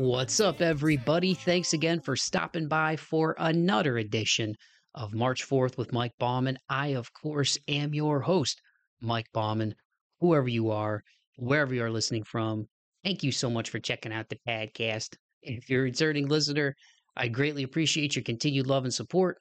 [0.00, 1.34] What's up, everybody?
[1.34, 4.54] Thanks again for stopping by for another edition
[4.94, 6.56] of March Forth with Mike Bauman.
[6.70, 8.62] I, of course, am your host,
[9.02, 9.74] Mike Bauman.
[10.20, 11.02] Whoever you are,
[11.36, 12.64] wherever you are listening from,
[13.04, 15.16] thank you so much for checking out the podcast.
[15.42, 16.74] If you're a returning listener,
[17.14, 19.36] I greatly appreciate your continued love and support.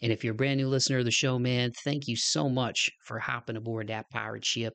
[0.00, 2.88] And if you're a brand new listener of the show, man, thank you so much
[3.04, 4.74] for hopping aboard that pirate ship.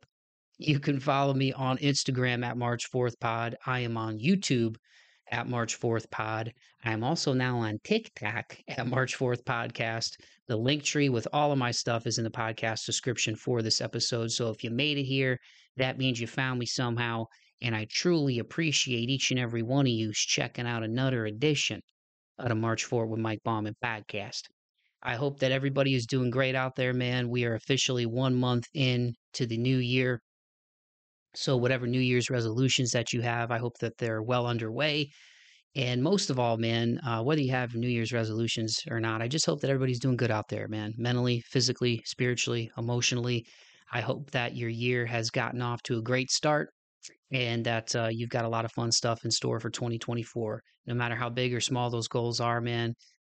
[0.58, 3.56] You can follow me on Instagram at March Forth Pod.
[3.66, 4.76] I am on YouTube
[5.32, 6.52] at March Forth Pod.
[6.84, 10.12] I'm also now on TikTok at March Forth Podcast.
[10.48, 13.82] The link tree with all of my stuff is in the podcast description for this
[13.82, 14.32] episode.
[14.32, 15.40] So if you made it here,
[15.78, 17.26] that means you found me somehow.
[17.62, 21.82] And I truly appreciate each and every one of you checking out another edition
[22.38, 24.44] of the March Forth with Mike Bauman podcast.
[25.02, 27.30] I hope that everybody is doing great out there, man.
[27.30, 30.22] We are officially one month in to the new year.
[31.36, 35.10] So, whatever New Year's resolutions that you have, I hope that they're well underway.
[35.76, 39.28] And most of all, man, uh, whether you have New Year's resolutions or not, I
[39.28, 43.46] just hope that everybody's doing good out there, man, mentally, physically, spiritually, emotionally.
[43.92, 46.70] I hope that your year has gotten off to a great start
[47.32, 50.62] and that uh, you've got a lot of fun stuff in store for 2024.
[50.88, 52.94] No matter how big or small those goals are, man,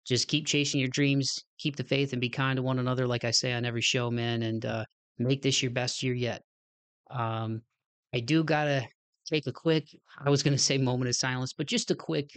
[0.05, 3.25] just keep chasing your dreams, keep the faith, and be kind to one another, like
[3.25, 4.85] I say on every show, man, and uh,
[5.19, 6.41] make this your best year yet.
[7.09, 7.61] Um,
[8.13, 8.87] I do gotta
[9.25, 9.85] take a quick.
[10.19, 12.29] I was gonna say moment of silence, but just a quick,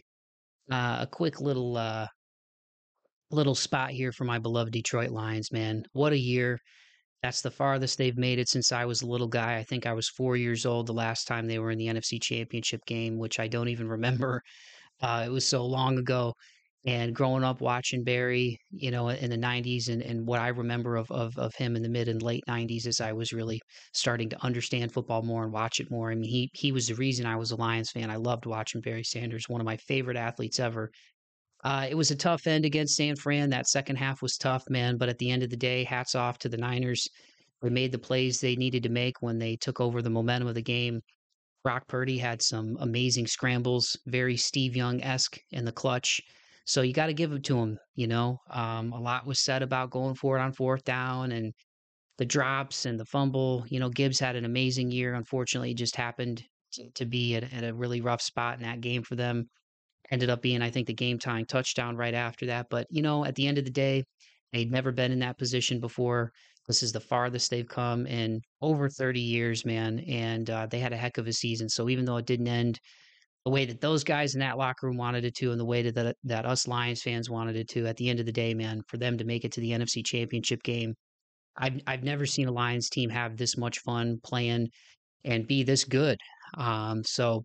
[0.70, 2.06] uh, a quick little, uh,
[3.30, 5.52] little spot here for my beloved Detroit Lions.
[5.52, 6.58] Man, what a year!
[7.22, 9.56] That's the farthest they've made it since I was a little guy.
[9.56, 12.20] I think I was four years old the last time they were in the NFC
[12.20, 14.42] Championship game, which I don't even remember.
[15.00, 16.34] Uh, it was so long ago
[16.86, 20.96] and growing up watching Barry, you know, in the 90s and, and what I remember
[20.96, 23.60] of, of, of him in the mid and late 90s as I was really
[23.94, 26.10] starting to understand football more and watch it more.
[26.10, 28.10] I mean, he, he was the reason I was a Lions fan.
[28.10, 30.90] I loved watching Barry Sanders, one of my favorite athletes ever.
[31.64, 33.48] Uh, it was a tough end against San Fran.
[33.48, 34.98] That second half was tough, man.
[34.98, 37.08] But at the end of the day, hats off to the Niners.
[37.62, 40.54] They made the plays they needed to make when they took over the momentum of
[40.54, 41.00] the game.
[41.62, 46.20] Brock Purdy had some amazing scrambles, very Steve Young esque in the clutch.
[46.64, 47.78] So you got to give it to him.
[47.94, 51.52] You know, um, a lot was said about going for it on fourth down and
[52.18, 53.64] the drops and the fumble.
[53.68, 55.14] You know, Gibbs had an amazing year.
[55.14, 56.42] Unfortunately, it just happened
[56.72, 59.48] to, to be at, at, a really rough spot in that game for them.
[60.10, 62.66] Ended up being, I think, the game tying touchdown right after that.
[62.70, 64.04] But, you know, at the end of the day,
[64.52, 66.30] they'd never been in that position before.
[66.66, 69.98] This is the farthest they've come in over 30 years, man.
[70.00, 71.68] And uh, they had a heck of a season.
[71.68, 72.78] So even though it didn't end
[73.44, 75.82] the way that those guys in that locker room wanted it to and the way
[75.82, 78.54] that, that, that us Lions fans wanted it to at the end of the day,
[78.54, 80.94] man, for them to make it to the NFC championship game.
[81.56, 84.68] I've, I've never seen a Lions team have this much fun playing
[85.24, 86.18] and be this good.
[86.56, 87.44] Um, so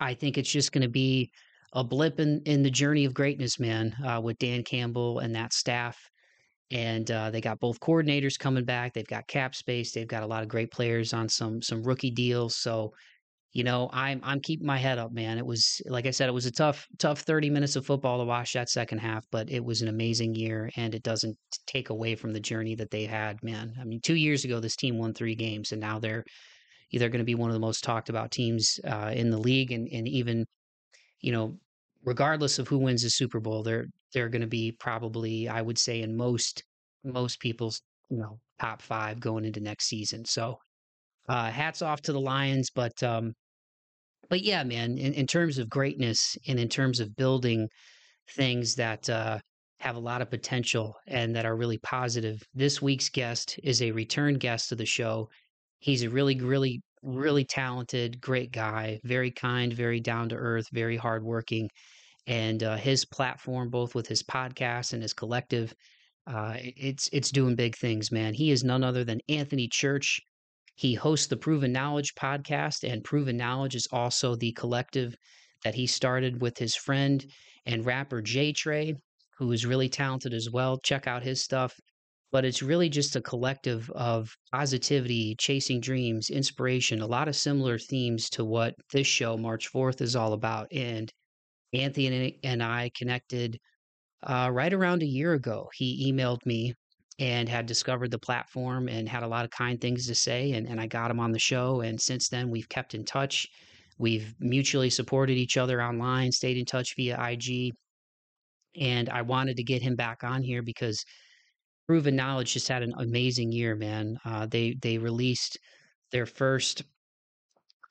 [0.00, 1.30] I think it's just going to be
[1.74, 5.52] a blip in, in the journey of greatness, man, uh, with Dan Campbell and that
[5.52, 5.98] staff.
[6.70, 8.94] And uh, they got both coordinators coming back.
[8.94, 9.92] They've got cap space.
[9.92, 12.56] They've got a lot of great players on some some rookie deals.
[12.56, 12.92] So
[13.54, 15.38] you know, I'm I'm keeping my head up, man.
[15.38, 18.24] It was like I said, it was a tough tough 30 minutes of football to
[18.24, 21.38] watch that second half, but it was an amazing year, and it doesn't
[21.68, 23.72] take away from the journey that they had, man.
[23.80, 26.24] I mean, two years ago, this team won three games, and now they're
[26.90, 29.70] either going to be one of the most talked about teams uh, in the league,
[29.70, 30.44] and and even
[31.20, 31.56] you know,
[32.04, 35.78] regardless of who wins the Super Bowl, they're they're going to be probably, I would
[35.78, 36.64] say, in most
[37.04, 40.24] most people's you know top five going into next season.
[40.24, 40.58] So
[41.28, 43.32] uh, hats off to the Lions, but um,
[44.28, 47.68] but yeah, man, in, in terms of greatness and in terms of building
[48.36, 49.38] things that uh,
[49.80, 53.92] have a lot of potential and that are really positive, this week's guest is a
[53.92, 55.28] return guest to the show.
[55.80, 60.96] He's a really, really, really talented, great guy, very kind, very down to earth, very
[60.96, 61.68] hardworking.
[62.26, 65.74] And uh, his platform, both with his podcast and his collective,
[66.26, 68.32] uh, it's it's doing big things, man.
[68.32, 70.20] He is none other than Anthony Church.
[70.76, 75.14] He hosts the Proven Knowledge podcast, and Proven Knowledge is also the collective
[75.62, 77.24] that he started with his friend
[77.64, 78.94] and rapper JayTrey,
[79.38, 80.78] who is really talented as well.
[80.78, 81.74] Check out his stuff.
[82.32, 87.78] But it's really just a collective of positivity, chasing dreams, inspiration, a lot of similar
[87.78, 90.66] themes to what this show, March Forth, is all about.
[90.72, 91.12] And
[91.72, 93.58] Anthony and I connected
[94.24, 95.68] uh, right around a year ago.
[95.74, 96.74] He emailed me
[97.18, 100.52] and had discovered the platform and had a lot of kind things to say.
[100.52, 101.80] And, and I got him on the show.
[101.80, 103.46] And since then, we've kept in touch.
[103.98, 107.72] We've mutually supported each other online, stayed in touch via IG.
[108.80, 111.04] And I wanted to get him back on here because
[111.86, 114.18] Proven Knowledge just had an amazing year, man.
[114.24, 115.58] Uh, they they released
[116.10, 116.82] their first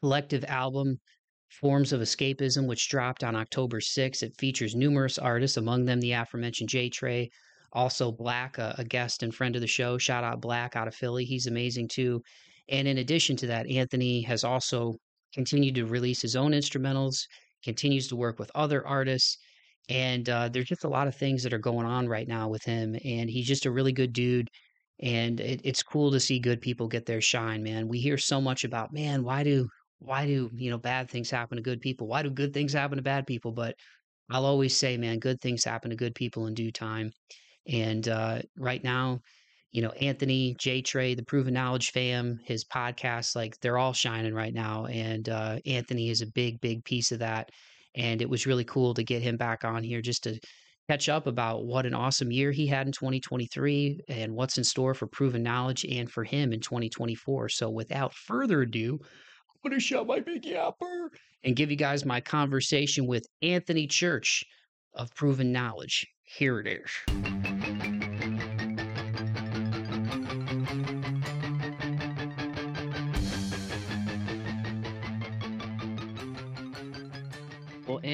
[0.02, 1.00] collective album
[1.62, 4.24] Forms of Escapism, which dropped on October 6th.
[4.24, 7.30] It features numerous artists, among them the aforementioned JayTrey,
[7.74, 9.98] also Blak, a, a, guest and friend of the show.
[9.98, 11.26] Shout out Blak out of Philly.
[11.26, 12.22] He's amazing too.
[12.70, 14.96] And in addition to that, Anthony has also
[15.34, 17.26] continued to release his own instrumentals,
[17.64, 19.38] continues to work with other artists.
[19.90, 22.64] And uh, there's just a lot of things that are going on right now with
[22.64, 22.96] him.
[23.04, 24.48] And he's just a really good dude.
[25.02, 27.88] And it, it's cool to see good people get their shine, man.
[27.88, 29.68] We hear so much about, man, why do
[30.00, 32.08] why do you know bad things happen to good people?
[32.08, 33.54] Why do good things happen to bad people?
[33.54, 33.76] But
[34.30, 37.12] I'll always say, man, good things happen to good people in due time.
[37.68, 39.22] And uh, right now,
[39.72, 44.54] you know, Anthony, JayTrey, the Proven Knowledge fam, his podcast, like they're all shining right
[44.54, 44.86] now.
[44.86, 47.50] And uh, Anthony is a big, big piece of that.
[47.96, 50.40] And it was really cool to get him back on here just to
[50.90, 54.94] catch up about what an awesome year he had in 2023 and what's in store
[54.94, 57.50] for Proven Knowledge and for him in 2024.
[57.50, 61.08] So without further ado, I'm going to shut my big yapper
[61.44, 64.44] and give you guys my conversation with Anthony Church
[64.94, 66.06] of Proven Knowledge.
[66.24, 67.33] Here it is.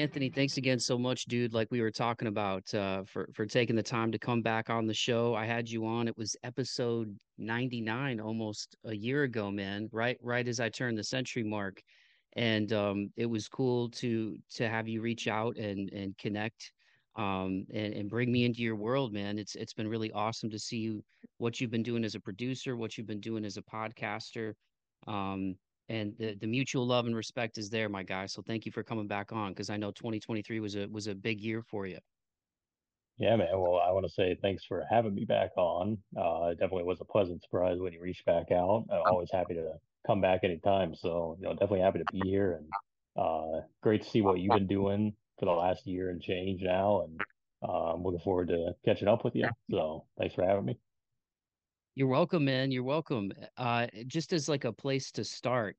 [0.00, 1.52] Anthony, thanks again so much, dude.
[1.52, 4.86] Like we were talking about, uh, for for taking the time to come back on
[4.86, 5.34] the show.
[5.34, 6.08] I had you on.
[6.08, 9.90] It was episode ninety nine, almost a year ago, man.
[9.92, 11.82] Right, right as I turned the century mark,
[12.34, 16.72] and um, it was cool to to have you reach out and and connect,
[17.16, 19.38] um, and and bring me into your world, man.
[19.38, 21.04] It's it's been really awesome to see you
[21.36, 24.54] what you've been doing as a producer, what you've been doing as a podcaster.
[25.06, 25.56] Um,
[25.90, 28.26] and the, the mutual love and respect is there, my guy.
[28.26, 31.14] So thank you for coming back on because I know 2023 was a was a
[31.14, 31.98] big year for you.
[33.18, 33.48] Yeah, man.
[33.52, 35.98] Well, I want to say thanks for having me back on.
[36.16, 38.86] Uh, it definitely was a pleasant surprise when you reached back out.
[38.90, 39.72] I'm always happy to
[40.06, 40.94] come back anytime.
[40.94, 42.66] So, you know, definitely happy to be here and
[43.22, 47.02] uh, great to see what you've been doing for the last year and change now.
[47.02, 47.20] And
[47.62, 49.48] uh, I'm looking forward to catching up with you.
[49.70, 50.78] So, thanks for having me.
[52.00, 52.70] You're welcome, man.
[52.70, 53.30] You're welcome.
[53.58, 55.76] Uh, just as like a place to start,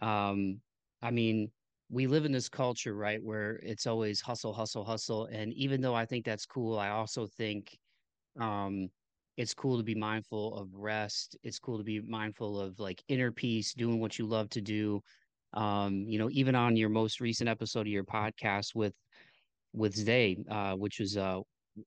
[0.00, 0.60] um,
[1.00, 1.50] I mean,
[1.88, 5.24] we live in this culture, right, where it's always hustle, hustle, hustle.
[5.32, 7.78] And even though I think that's cool, I also think
[8.38, 8.90] um,
[9.38, 11.38] it's cool to be mindful of rest.
[11.42, 15.02] It's cool to be mindful of like inner peace, doing what you love to do.
[15.54, 18.94] Um, you know, even on your most recent episode of your podcast with
[19.72, 21.40] with Zay, uh, which was uh,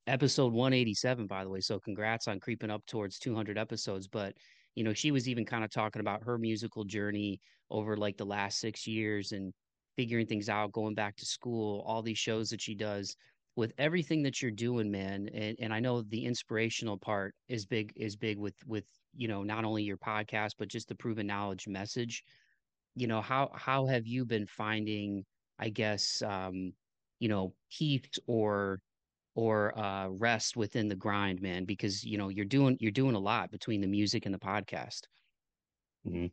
[0.07, 4.33] episode 187 by the way so congrats on creeping up towards 200 episodes but
[4.73, 7.39] you know she was even kind of talking about her musical journey
[7.69, 9.53] over like the last six years and
[9.95, 13.15] figuring things out going back to school all these shows that she does
[13.55, 17.93] with everything that you're doing man and, and i know the inspirational part is big
[17.95, 18.85] is big with with
[19.15, 22.23] you know not only your podcast but just the proven knowledge message.
[22.95, 25.25] You know how how have you been finding
[25.59, 26.73] i guess um
[27.19, 28.79] you know peace or
[29.35, 33.19] or uh, rest within the grind, man, because you know you're doing you're doing a
[33.19, 35.01] lot between the music and the podcast.
[36.07, 36.27] Mm-hmm.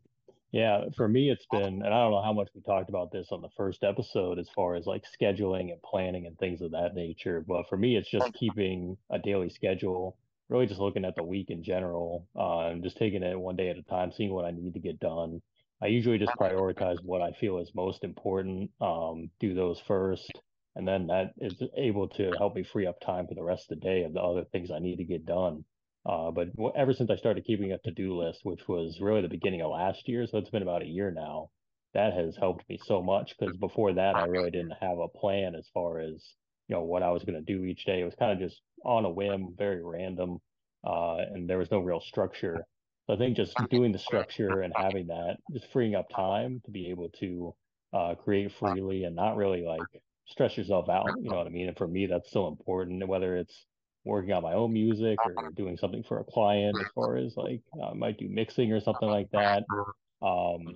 [0.53, 3.29] Yeah, for me, it's been, and I don't know how much we talked about this
[3.33, 6.95] on the first episode as far as like scheduling and planning and things of that
[6.95, 7.43] nature.
[7.47, 10.19] But for me, it's just keeping a daily schedule,
[10.51, 13.71] really just looking at the week in general, uh, and just taking it one day
[13.71, 15.41] at a time, seeing what I need to get done.
[15.81, 20.31] I usually just prioritize what I feel is most important, um, do those first,
[20.75, 23.81] and then that is able to help me free up time for the rest of
[23.81, 25.65] the day of the other things I need to get done.
[26.05, 29.63] Uh, but ever since I started keeping a to-do list, which was really the beginning
[29.63, 31.51] of last year, so it's been about a year now,
[31.95, 35.55] that has helped me so much because before that I really didn't have a plan
[35.55, 36.35] as far as
[36.69, 38.01] you know what I was going to do each day.
[38.01, 40.39] It was kind of just on a whim, very random,
[40.85, 42.67] uh, and there was no real structure.
[43.07, 46.71] So I think just doing the structure and having that, just freeing up time to
[46.71, 47.55] be able to
[47.93, 50.03] uh, create freely and not really like
[50.33, 51.07] stress yourself out.
[51.21, 51.69] You know what I mean?
[51.69, 53.67] And for me, that's so important, whether it's
[54.05, 57.61] working on my own music or doing something for a client, as far as like
[57.83, 59.65] I might do mixing or something like that.
[60.21, 60.75] Um,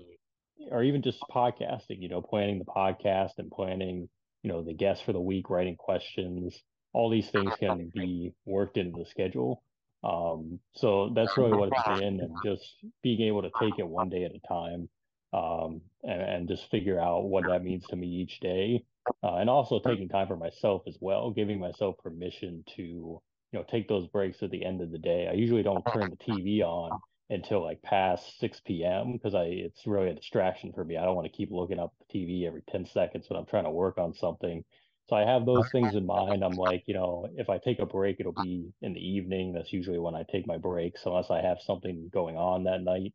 [0.70, 4.08] or even just podcasting, you know, planning the podcast and planning,
[4.42, 6.58] you know, the guests for the week, writing questions.
[6.92, 9.62] All these things can be worked into the schedule.
[10.02, 12.64] Um, so that's really what it's been, and just
[13.02, 14.88] being able to take it one day at a time,
[15.32, 18.84] um, and, and just figure out what that means to me each day
[19.22, 23.22] uh, and also taking time for myself as well, giving myself permission to you
[23.52, 25.28] know take those breaks at the end of the day.
[25.28, 29.12] I usually don't turn the TV on until like past 6 p.m.
[29.12, 30.96] because I it's really a distraction for me.
[30.96, 33.64] I don't want to keep looking up the TV every 10 seconds when I'm trying
[33.64, 34.64] to work on something.
[35.08, 36.42] So I have those things in mind.
[36.44, 39.52] I'm like, you know, if I take a break, it'll be in the evening.
[39.52, 43.14] That's usually when I take my breaks, unless I have something going on that night.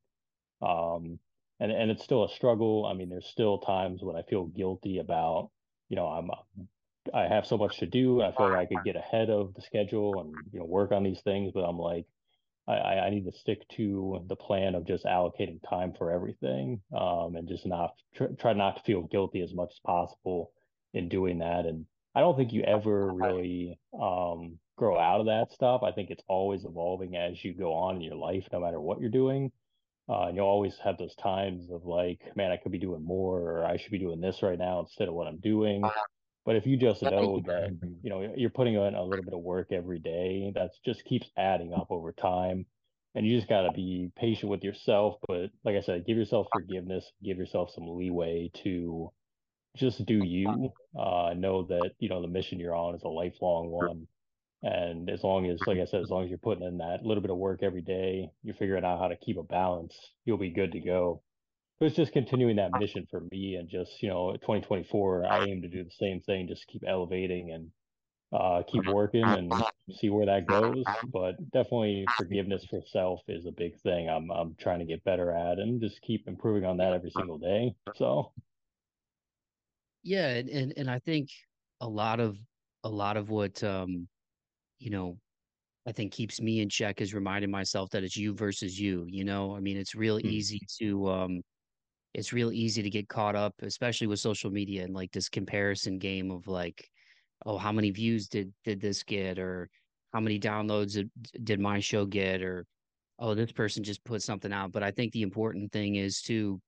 [0.62, 1.20] Um,
[1.60, 2.86] and and it's still a struggle.
[2.86, 5.52] I mean, there's still times when I feel guilty about,
[5.92, 6.32] you know, I'm
[7.14, 8.22] I have so much to do.
[8.22, 11.04] I feel like I could get ahead of the schedule and you know work on
[11.04, 12.08] these things, but I'm like,
[12.68, 17.36] I I need to stick to the plan of just allocating time for everything, um,
[17.36, 20.54] and just not tr try not to feel guilty as much as possible
[20.94, 21.66] in doing that.
[21.66, 25.84] And I don't think you ever really um grow out of that stuff.
[25.84, 29.02] I think it's always evolving as you go on in your life, no matter what
[29.02, 29.52] you're doing.
[30.12, 33.40] Uh, and you'll always have those times of like, man, I could be doing more,
[33.40, 35.84] or I should be doing this right now instead of what I'm doing.
[36.46, 37.70] But if you just know that,
[38.04, 41.30] you know, you're putting in a little bit of work every day, that just keeps
[41.38, 42.66] adding up over time.
[43.16, 45.16] And you just got to be patient with yourself.
[45.28, 49.12] But like I said, give yourself forgiveness, give yourself some leeway to
[49.78, 50.74] just do you.
[51.00, 54.08] Uh, know that, you know, the mission you're on is a lifelong one.
[54.64, 57.22] And as long as, like I said, as long as you're putting in that little
[57.22, 60.52] bit of work every day, you're figuring out how to keep a balance, you'll be
[60.52, 61.24] good to go.
[61.80, 65.64] But it's just continuing that mission for me and just, you know, 2024, I aim
[65.64, 67.72] to do the same thing, just keep elevating and
[68.34, 68.94] uh, keep mm-hmm.
[68.94, 69.94] working and mm-hmm.
[69.94, 70.74] see where that mm-hmm.
[70.74, 70.86] goes.
[71.12, 75.32] But definitely forgiveness for self is a big thing I'm I'm trying to get better
[75.32, 77.74] at and just keep improving on that every single day.
[77.96, 78.32] So
[80.04, 81.30] Yeah, and and, and I think
[81.82, 82.38] a lot of
[82.84, 84.08] a lot of what um
[84.82, 85.18] you know,
[85.88, 89.24] I think keeps me in check is reminding myself that it's you versus you, you
[89.24, 89.56] know?
[89.56, 91.42] I mean, it's real mm, easy to um
[92.14, 95.98] it's real easy to get caught up, especially with social media and like this comparison
[96.00, 96.90] game of like,
[97.46, 99.70] oh, how many views did did this get or
[100.14, 101.12] how many downloads did,
[101.44, 102.66] did my show get or
[103.20, 104.72] oh, this person just put something out.
[104.72, 106.60] But I think the important thing is to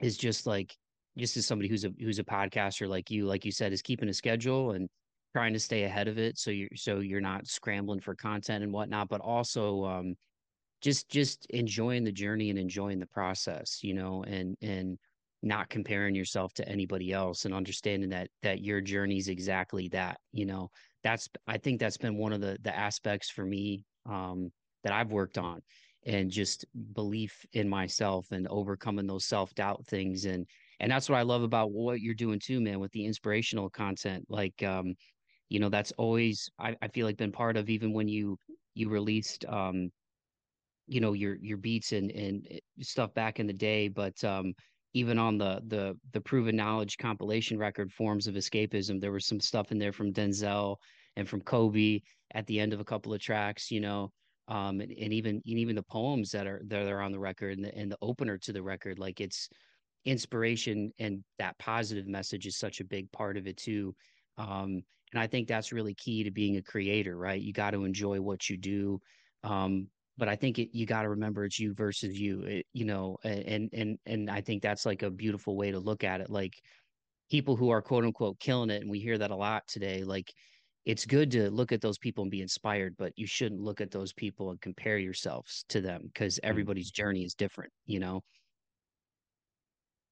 [0.00, 0.76] is just like
[1.18, 4.08] just as somebody who's a who's a podcaster like you, like you said, is keeping
[4.08, 4.88] a schedule and
[5.32, 8.72] trying to stay ahead of it so you're so you're not scrambling for content and
[8.72, 10.14] whatnot, but also um
[10.82, 14.98] just just enjoying the journey and enjoying the process, you know, and and
[15.42, 20.18] not comparing yourself to anybody else and understanding that that your journey is exactly that,
[20.32, 20.70] you know.
[21.02, 24.50] That's I think that's been one of the the aspects for me um
[24.84, 25.60] that I've worked on
[26.06, 30.46] and just belief in myself and overcoming those self-doubt things and
[30.80, 34.24] and that's what I love about what you're doing too, man, with the inspirational content.
[34.30, 34.94] Like um,
[35.50, 38.38] you know, that's always I, I feel like been part of even when you
[38.74, 39.90] you released um
[40.86, 44.54] you know your your beats and and eh, stuff back in the day but um
[44.94, 49.40] even on the the the proven knowledge compilation record forms of escapism there was some
[49.40, 50.76] stuff in there from denzel
[51.16, 52.00] and from kobe
[52.34, 54.10] at the end of a couple of tracks you know
[54.48, 57.56] um and, and even and even the poems that are that are on the record
[57.56, 59.48] and the, and the opener to the record like it's
[60.04, 63.94] inspiration and that positive message is such a big part of it too.
[64.38, 67.84] Um and i think that's really key to being a creator right you got to
[67.84, 69.00] enjoy what you do
[69.44, 69.86] um
[70.20, 73.16] but I think it, you got to remember it's you versus you, it, you know,
[73.24, 76.28] and and and I think that's like a beautiful way to look at it.
[76.28, 76.52] Like
[77.30, 80.04] people who are quote unquote killing it, and we hear that a lot today.
[80.04, 80.30] Like
[80.84, 83.90] it's good to look at those people and be inspired, but you shouldn't look at
[83.90, 86.40] those people and compare yourselves to them because mm.
[86.42, 88.20] everybody's journey is different, you know.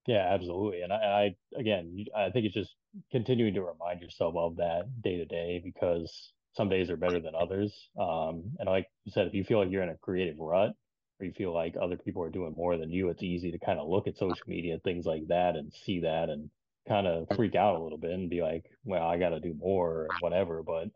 [0.08, 0.80] Yeah, absolutely.
[0.80, 2.74] And I, I again, I think it's just
[3.12, 7.34] continuing to remind yourself of that day to day because some days are better than
[7.34, 7.90] others.
[8.00, 10.72] Um, and like you said, if you feel like you're in a creative rut
[11.20, 13.78] or you feel like other people are doing more than you, it's easy to kind
[13.78, 16.50] of look at social media, things like that, and see that and
[16.88, 19.52] kind of freak out a little bit and be like, well, I got to do
[19.52, 20.62] more and whatever.
[20.62, 20.88] But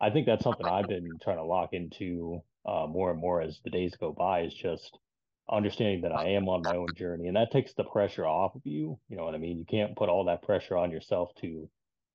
[0.00, 3.58] I think that's something I've been trying to lock into uh, more and more as
[3.64, 4.96] the days go by is just
[5.50, 8.54] understanding that I uh, am on my own journey and that takes the pressure off
[8.54, 8.98] of you.
[9.08, 9.58] You know what I mean?
[9.58, 11.68] You can't put all that pressure on yourself to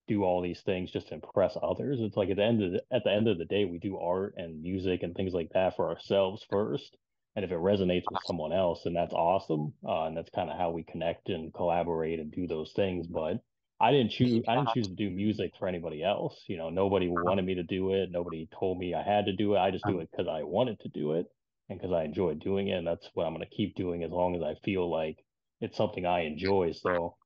[0.08, 2.00] do all these things just to impress others.
[2.02, 3.98] It's like at the end of the, at the end of the day, we do
[3.98, 6.96] art and music and things like that for ourselves first.
[7.36, 9.74] And if it resonates with someone else, then that's awesome.
[9.86, 13.08] Uh, and that's kind of how we connect and collaborate and do those things.
[13.08, 13.42] But
[13.80, 16.42] I didn't choose I didn't choose to do music for anybody else.
[16.48, 17.24] You know, nobody uh-huh.
[17.26, 18.10] wanted me to do it.
[18.10, 19.60] Nobody told me I had to do it.
[19.60, 20.02] I just do uh-huh.
[20.02, 21.26] it because I wanted to do it
[21.70, 22.78] and because I enjoy doing it.
[22.78, 25.18] And that's what I'm going to keep doing as long as I feel like
[25.62, 26.72] it's something I enjoy.
[26.74, 27.18] So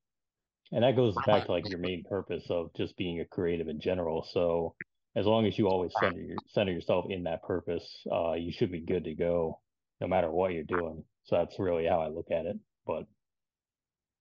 [0.71, 3.79] and that goes back to like your main purpose of just being a creative in
[3.79, 4.23] general.
[4.23, 4.75] So
[5.15, 8.71] as long as you always center your, center yourself in that purpose, uh, you should
[8.71, 9.61] be good to go,
[9.99, 11.03] no matter what you're doing.
[11.23, 12.57] So that's really how I look at it.
[12.85, 13.05] But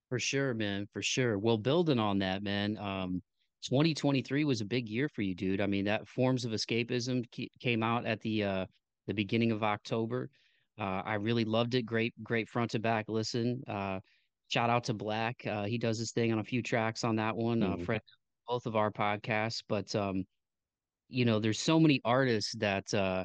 [0.09, 1.39] For sure, man, for sure.
[1.39, 3.23] Well, building on that, man, um,
[3.65, 5.61] 2023 was a big year for you, dude.
[5.61, 7.27] I mean, that Forms of Escapism
[7.61, 8.67] came out at the uh
[9.09, 10.31] the beginning of October.
[10.79, 11.83] Uh, I really loved it.
[11.83, 13.63] Great, great front to back listen.
[13.67, 13.99] Uh,
[14.47, 15.45] shout out to Blak.
[15.45, 17.65] Uh, he does his thing on a few tracks on that one.
[17.65, 18.03] Uh, mm, friend,
[18.47, 20.25] both of our podcasts, but um,
[21.09, 23.25] you know, there's so many artists that uh,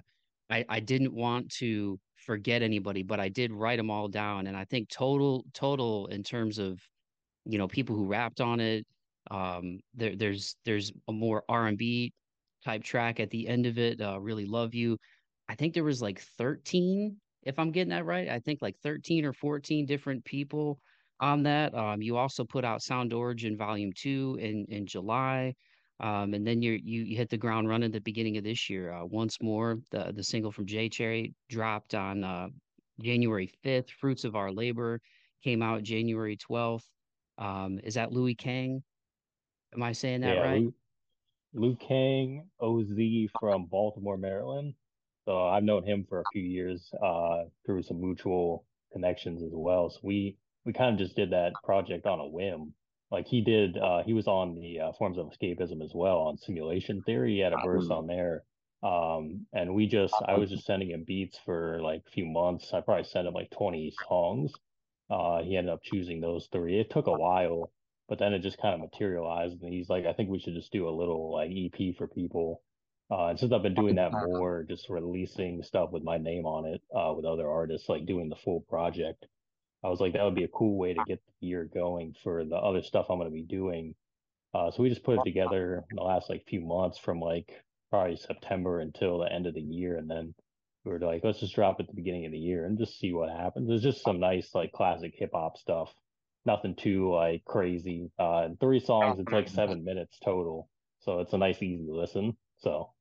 [0.49, 4.47] I I didn't want to forget anybody, but I did write them all down.
[4.47, 6.79] And I think total, total in terms of,
[7.45, 8.85] you know, people who rapped on it,
[9.31, 12.13] um, there, there's, there's a more R&B
[12.63, 14.01] type track at the end of it.
[14.01, 14.97] Uh, really love you.
[15.50, 18.29] I think there was like 13, if I'm getting that right.
[18.29, 20.79] I think like 13 or 14 different people
[21.19, 21.73] on that.
[21.73, 25.55] Um, you also put out Sound Origin Volume Two in in July.
[26.00, 28.91] Um, and then you you hit the ground running at the beginning of this year.
[28.91, 32.47] Uh, once more, the the single from J Cherry dropped on uh,
[33.01, 33.89] January fifth.
[33.89, 35.00] Fruits of Our Labor
[35.43, 36.88] came out January twelfth.
[37.38, 38.83] Um, is that Louis Kang?
[39.73, 40.67] Am I saying that yeah, right?
[41.53, 42.91] Liu Kang, OZ
[43.39, 44.73] from Baltimore, Maryland.
[45.25, 49.89] So I've known him for a few years uh, through some mutual connections as well.
[49.89, 52.73] So we we kind of just did that project on a whim.
[53.11, 56.37] Like he did, uh, he was on the uh, forms of escapism as well on
[56.37, 57.33] simulation theory.
[57.35, 58.43] He had a verse on there.
[58.81, 62.73] Um, and we just, I was just sending him beats for like a few months.
[62.73, 64.59] I probably sent him like 20 songs.
[65.09, 66.79] Uh, he ended up choosing those three.
[66.79, 67.71] It took a while,
[68.07, 69.61] but then it just kind of materialized.
[69.61, 72.63] And he's like, I think we should just do a little like EP for people.
[73.13, 76.65] Uh, and since I've been doing that more, just releasing stuff with my name on
[76.65, 79.27] it, uh, with other artists, like doing the full project,
[79.84, 82.43] I was like, that would be a cool way to get the year going for
[82.43, 83.93] the other stuff I'm going to be doing.
[84.55, 87.51] Uh, so we just put it together in the last like few months from like
[87.91, 89.98] probably September until the end of the year.
[89.98, 90.34] And then
[90.84, 92.98] we were like, let's just drop it at the beginning of the year and just
[92.98, 93.67] see what happens.
[93.67, 95.93] There's just some nice like classic hip hop stuff.
[96.48, 98.10] Nothing too like crazy.
[98.17, 100.67] Uh, three songs, it's like seven minutes total.
[101.01, 102.36] So it's a nice, easy listen.
[102.58, 102.92] So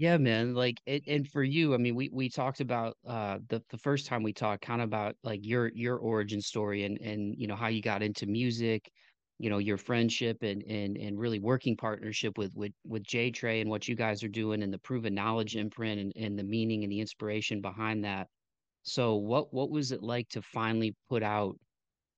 [0.00, 0.54] Yeah, man.
[0.54, 4.06] Like it, and for you, I mean, we we talked about uh the the first
[4.06, 7.54] time we talked kind of about like your your origin story and and you know
[7.56, 8.90] how you got into music,
[9.38, 13.68] you know, your friendship and and and really working partnership with with with JayTrey and
[13.68, 16.90] what you guys are doing and the proven knowledge imprint and and the meaning and
[16.92, 18.28] the inspiration behind that.
[18.84, 21.58] So what what was it like to finally put out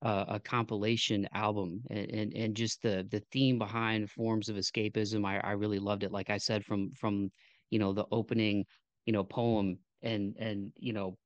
[0.02, 5.24] uh, a compilation album and, and and just the the theme behind forms of escapism
[5.24, 7.30] I, I really loved it like i said from from
[7.72, 8.64] you know the opening
[9.06, 11.16] you know poem and and you know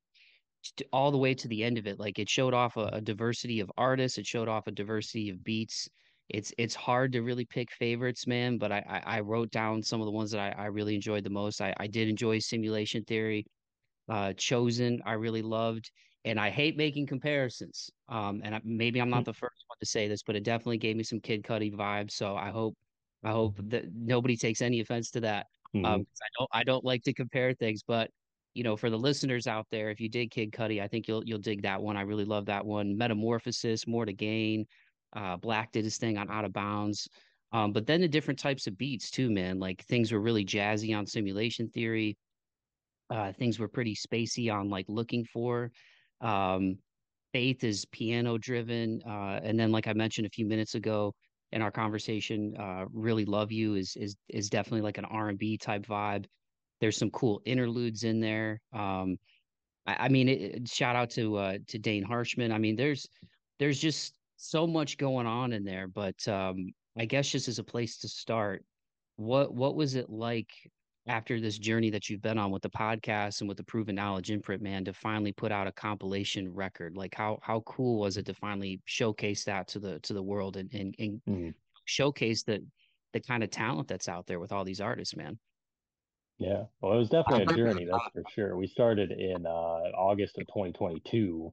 [0.91, 3.59] all the way to the end of it like it showed off a, a diversity
[3.59, 5.87] of artists it showed off a diversity of beats
[6.29, 10.01] it's it's hard to really pick favorites man but i i, I wrote down some
[10.01, 13.03] of the ones that I, I really enjoyed the most i i did enjoy simulation
[13.03, 13.45] theory
[14.09, 15.91] uh, Chosen, I really loved,
[16.25, 17.89] and I hate making comparisons.
[18.09, 20.77] Um, and I, maybe I'm not the first one to say this, but it definitely
[20.77, 22.11] gave me some Kid Cudi vibes.
[22.11, 22.75] So I hope,
[23.23, 25.47] I hope that nobody takes any offense to that.
[25.75, 26.01] Um, mm-hmm.
[26.01, 28.09] I don't, I don't like to compare things, but
[28.53, 31.23] you know, for the listeners out there, if you did Kid Cudi, I think you'll
[31.25, 31.95] you'll dig that one.
[31.95, 32.97] I really love that one.
[32.97, 34.65] Metamorphosis, More to Gain.
[35.15, 37.07] Uh, Blak did his thing on Out of Bounds.
[37.51, 39.59] Um, but then the different types of beats too, man.
[39.59, 42.17] Like things were really jazzy on Simulation Theory
[43.09, 45.71] uh, things were pretty spacey on like looking for.
[46.21, 46.77] Um,
[47.33, 51.13] Faith is piano driven, uh, and then like I mentioned a few minutes ago
[51.51, 55.37] in our conversation, uh, really love you is is is definitely like an R and
[55.37, 56.25] B type vibe.
[56.81, 58.61] There's some cool interludes in there.
[58.73, 59.17] Um,
[59.85, 62.51] I, I mean, it, shout out to uh, to Dane Harshman.
[62.51, 63.07] I mean, there's
[63.59, 67.63] there's just so much going on in there, but um, I guess just as a
[67.63, 68.63] place to start,
[69.15, 70.49] what what was it like
[71.07, 74.29] after this journey that you've been on with the podcast and with the proven knowledge
[74.29, 78.25] imprint man to finally put out a compilation record like how how cool was it
[78.25, 81.53] to finally showcase that to the to the world and and, and mm.
[81.85, 82.63] showcase the
[83.13, 85.37] the kind of talent that's out there with all these artists man?
[86.39, 86.63] Yeah.
[86.81, 88.57] Well it was definitely a journey that's for sure.
[88.57, 89.49] We started in uh
[89.97, 91.51] august of 2022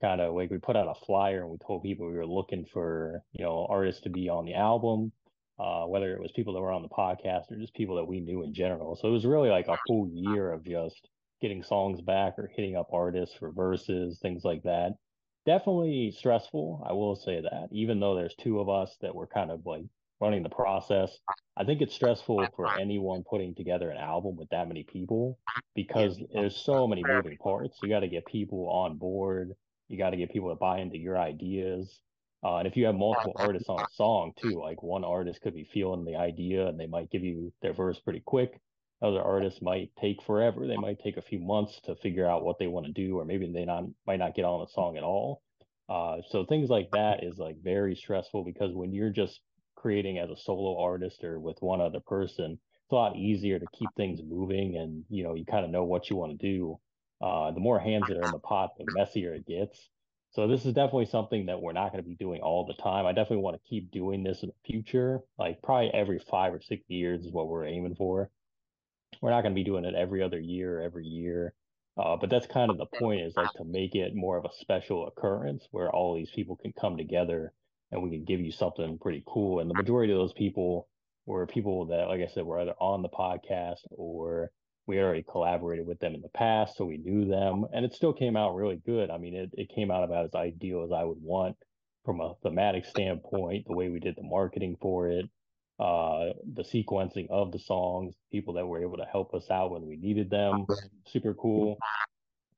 [0.00, 2.64] kind of like we put out a flyer and we told people we were looking
[2.72, 5.12] for you know artists to be on the album
[5.60, 8.20] uh, whether it was people that were on the podcast or just people that we
[8.20, 8.96] knew in general.
[8.96, 11.08] So it was really like a whole year of just
[11.42, 14.92] getting songs back or hitting up artists for verses, things like that.
[15.44, 17.68] Definitely stressful, I will say that.
[17.72, 19.84] Even though there's two of us that were kind of like
[20.18, 21.18] running the process,
[21.58, 25.38] I think it's stressful for anyone putting together an album with that many people
[25.74, 27.78] because there's so many moving parts.
[27.82, 29.52] You got to get people on board.
[29.88, 32.00] You got to get people to buy into your ideas.
[32.42, 35.54] Uh, and if you have multiple artists on a song too, like one artist could
[35.54, 38.60] be feeling the idea and they might give you their verse pretty quick.
[39.02, 40.66] Other artists might take forever.
[40.66, 43.24] They might take a few months to figure out what they want to do, or
[43.24, 45.42] maybe they not might not get on the song at all.
[45.88, 49.40] Uh, so things like that is like very stressful because when you're just
[49.74, 53.66] creating as a solo artist or with one other person, it's a lot easier to
[53.78, 56.78] keep things moving and you know you kind of know what you want to do.
[57.22, 59.88] Uh, the more hands that are in the pot, the messier it gets.
[60.32, 63.04] So this is definitely something that we're not going to be doing all the time.
[63.04, 65.20] I definitely want to keep doing this in the future.
[65.38, 68.30] Like probably every five or six years is what we're aiming for.
[69.20, 71.52] We're not going to be doing it every other year, every year.
[71.96, 74.54] Uh, but that's kind of the point is like to make it more of a
[74.60, 77.52] special occurrence where all these people can come together
[77.90, 79.58] and we can give you something pretty cool.
[79.58, 80.88] And the majority of those people
[81.26, 84.52] were people that, like I said, were either on the podcast or
[84.90, 88.12] we already collaborated with them in the past, so we knew them, and it still
[88.12, 89.08] came out really good.
[89.08, 91.56] I mean, it, it came out about as ideal as I would want
[92.04, 95.26] from a thematic standpoint, the way we did the marketing for it,
[95.78, 99.86] uh, the sequencing of the songs, people that were able to help us out when
[99.86, 100.66] we needed them,
[101.06, 101.78] super cool.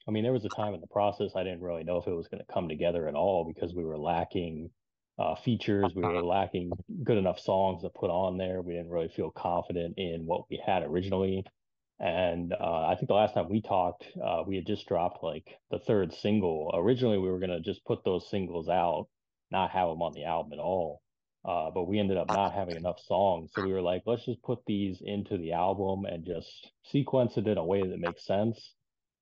[0.09, 2.15] I mean, there was a time in the process I didn't really know if it
[2.15, 4.71] was going to come together at all because we were lacking
[5.19, 5.93] uh, features.
[5.95, 6.73] We were lacking
[7.05, 8.63] good enough songs to put on there.
[8.63, 11.45] We didn't really feel confident in what we had originally.
[12.03, 15.47] And uh, I think the last time we talked, uh, we had just dropped like
[15.71, 16.73] the third single.
[16.75, 19.07] Originally, we were going to just put those singles out,
[19.53, 21.01] not have them on the album at all.
[21.45, 23.51] Uh, but we ended up not having enough songs.
[23.55, 27.47] So we were like, let's just put these into the album and just sequence it
[27.47, 28.75] in a way that makes sense.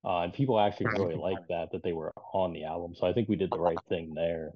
[0.03, 2.95] Uh, and people actually really liked that, that they were on the album.
[2.95, 4.53] So I think we did the right thing there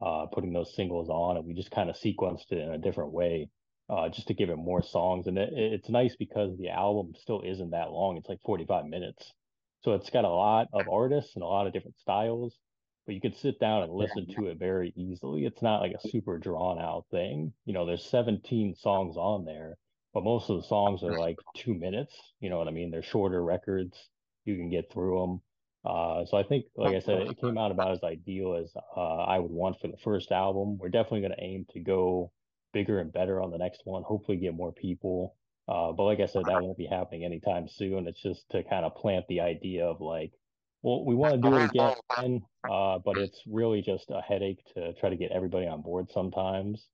[0.00, 3.12] uh, putting those singles on, and we just kind of sequenced it in a different
[3.12, 3.48] way,
[3.88, 5.26] uh, just to give it more songs.
[5.26, 9.32] And it, it's nice because the album still isn't that long; it's like 45 minutes,
[9.82, 12.58] so it's got a lot of artists and a lot of different styles.
[13.06, 15.44] But you could sit down and listen to it very easily.
[15.44, 17.52] It's not like a super drawn out thing.
[17.64, 19.76] You know, there's 17 songs on there,
[20.12, 22.16] but most of the songs are like two minutes.
[22.40, 22.90] You know what I mean?
[22.90, 23.96] They're shorter records.
[24.44, 25.40] You can get through them.
[25.84, 29.00] Uh, so I think, like I said, it came out about as ideal as uh,
[29.00, 30.78] I would want for the first album.
[30.78, 32.32] We're definitely going to aim to go
[32.76, 34.02] bigger and better on the next one.
[34.02, 35.34] Hopefully, get more people.
[35.68, 38.06] Uh, but like I said, that won't be happening anytime soon.
[38.06, 40.32] It's just to kind of plant the idea of like,
[40.82, 44.92] well, we want to do it again, uh, but it's really just a headache to
[45.00, 46.86] try to get everybody on board sometimes.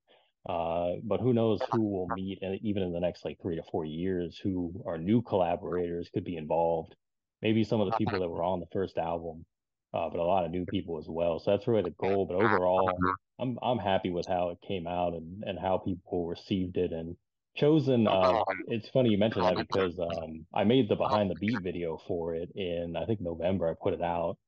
[0.48, 3.62] Uh, but who knows who will meet, and even in the next like three to
[3.70, 6.94] four years, who are new collaborators could be involved
[7.42, 9.44] maybe some of the people that were on the first album,
[9.92, 11.40] uh, but a lot of new people as well.
[11.40, 12.24] So that's really the goal.
[12.24, 12.96] But overall,
[13.42, 17.16] I'm I'm happy with how it came out and and how people received it and
[17.56, 18.06] chosen.
[18.06, 22.00] Uh, it's funny you mentioned that because um, I made the behind the beat video
[22.06, 23.68] for it in I think November.
[23.68, 24.38] I put it out,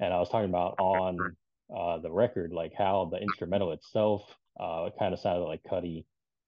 [0.00, 1.36] and I was talking about on
[1.74, 4.22] uh, the record like how the instrumental itself
[4.60, 6.04] uh, kind of sounded like Cudi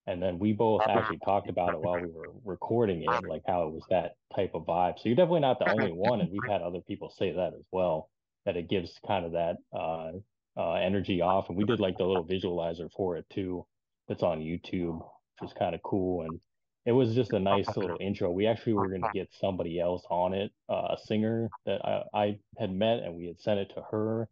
[0.07, 3.67] and then we both actually talked about it while we were recording it, like how
[3.67, 4.99] it was that type of vibe.
[4.99, 7.65] So you're definitely not the only one, and we've had other people say that as
[7.71, 8.11] well.
[8.45, 10.13] That it gives kind of that uh,
[10.57, 13.67] uh, energy off, and we did like the little visualizer for it too.
[14.09, 15.01] That's on YouTube,
[15.41, 16.41] which is kind of cool, and
[16.85, 18.31] it was just a nice little intro.
[18.31, 22.03] We actually were going to get somebody else on it, uh, a singer that I,
[22.13, 24.29] I had met, and we had sent it to her,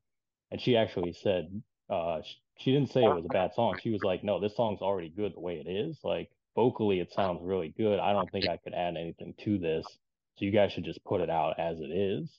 [0.50, 2.20] and she actually said uh,
[2.58, 3.78] she didn't say it was a bad song.
[3.82, 5.98] She was like, no, this song's already good the way it is.
[6.02, 7.98] Like vocally, it sounds really good.
[7.98, 9.86] I don't think I could add anything to this.
[10.36, 12.30] So you guys should just put it out as it is.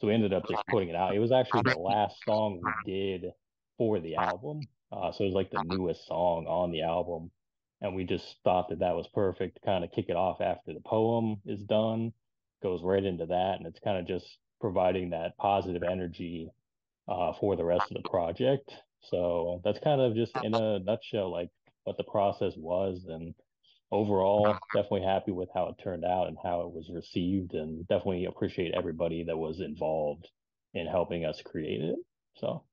[0.00, 1.14] So we ended up just putting it out.
[1.14, 3.32] It was actually the last song we did
[3.76, 4.60] for the album.
[4.92, 7.30] Uh, so it was like the newest song on the album.
[7.80, 10.72] And we just thought that that was perfect to kind of kick it off after
[10.72, 12.12] the poem is done,
[12.62, 13.56] goes right into that.
[13.58, 14.26] And it's kind of just
[14.60, 16.50] providing that positive energy
[17.08, 18.72] uh, for the rest of the project.
[19.02, 21.50] So that's kind of just in a nutshell, like
[21.84, 23.06] what the process was.
[23.08, 23.34] And
[23.90, 28.26] overall, definitely happy with how it turned out and how it was received, and definitely
[28.26, 30.28] appreciate everybody that was involved
[30.74, 31.96] in helping us create it.
[32.36, 32.64] So.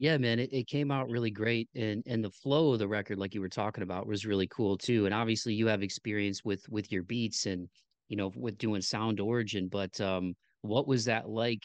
[0.00, 3.18] Yeah, man, it, it came out really great and and the flow of the record,
[3.18, 5.06] like you were talking about, was really cool too.
[5.06, 7.68] And obviously you have experience with with your beats and
[8.08, 11.64] you know with doing sound origin, but um what was that like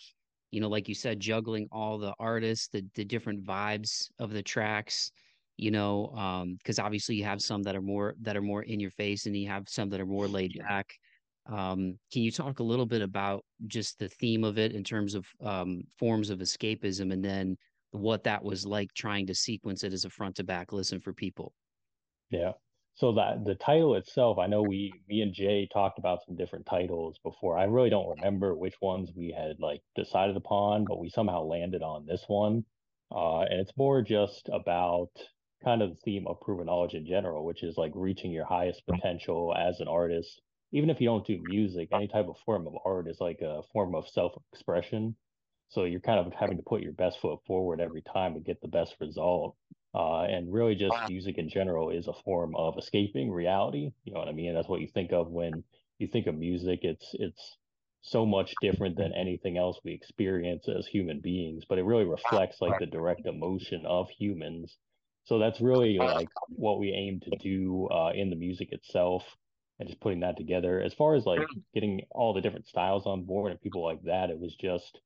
[0.49, 4.43] you know, like you said, juggling all the artists, the the different vibes of the
[4.43, 5.11] tracks,
[5.57, 8.79] you know, um, because obviously you have some that are more that are more in
[8.79, 10.93] your face, and you have some that are more laid back.
[11.45, 15.13] Um, can you talk a little bit about just the theme of it in terms
[15.13, 17.57] of um, forms of escapism, and then
[17.91, 21.13] what that was like trying to sequence it as a front to back listen for
[21.13, 21.53] people?
[22.29, 22.53] Yeah.
[22.95, 26.65] So that the title itself, I know we, me and Jay talked about some different
[26.65, 27.57] titles before.
[27.57, 31.81] I really don't remember which ones we had like decided upon, but we somehow landed
[31.81, 32.63] on this one.
[33.11, 35.09] Uh, and it's more just about
[35.63, 38.85] kind of the theme of proven knowledge in general, which is like reaching your highest
[38.85, 40.41] potential as an artist.
[40.71, 43.63] Even if you don't do music, any type of form of art is like a
[43.71, 45.15] form of self-expression.
[45.69, 48.61] So you're kind of having to put your best foot forward every time to get
[48.61, 49.57] the best result.
[49.95, 53.91] Uh, and really just music in general is a form of escaping reality.
[54.03, 54.53] You know what I mean?
[54.53, 55.63] That's what you think of when
[55.99, 56.79] you think of music.
[56.83, 57.57] It's it's
[58.01, 62.61] so much different than anything else we experience as human beings, but it really reflects
[62.61, 64.77] like the direct emotion of humans.
[65.25, 69.23] So that's really like what we aim to do uh, in the music itself.
[69.79, 70.81] and just putting that together.
[70.81, 71.39] As far as like
[71.73, 74.99] getting all the different styles on board and people like that, it was just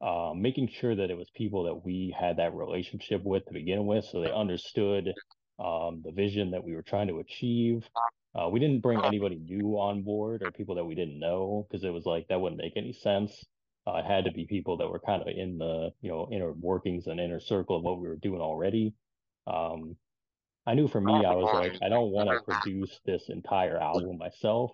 [0.00, 3.86] uh, making sure that it was people that we had that relationship with to begin
[3.86, 5.12] with, so they understood
[5.58, 7.88] um, the vision that we were trying to achieve.
[8.34, 11.84] Uh, we didn't bring anybody new on board or people that we didn't know because
[11.84, 13.44] it was like that wouldn't make any sense.
[13.86, 16.52] Uh, it had to be people that were kind of in the you know inner
[16.52, 18.94] workings and inner circle of what we were doing already.
[19.50, 19.96] Um,
[20.66, 24.18] I knew for me, I was like, I don't want to produce this entire album
[24.18, 24.72] myself.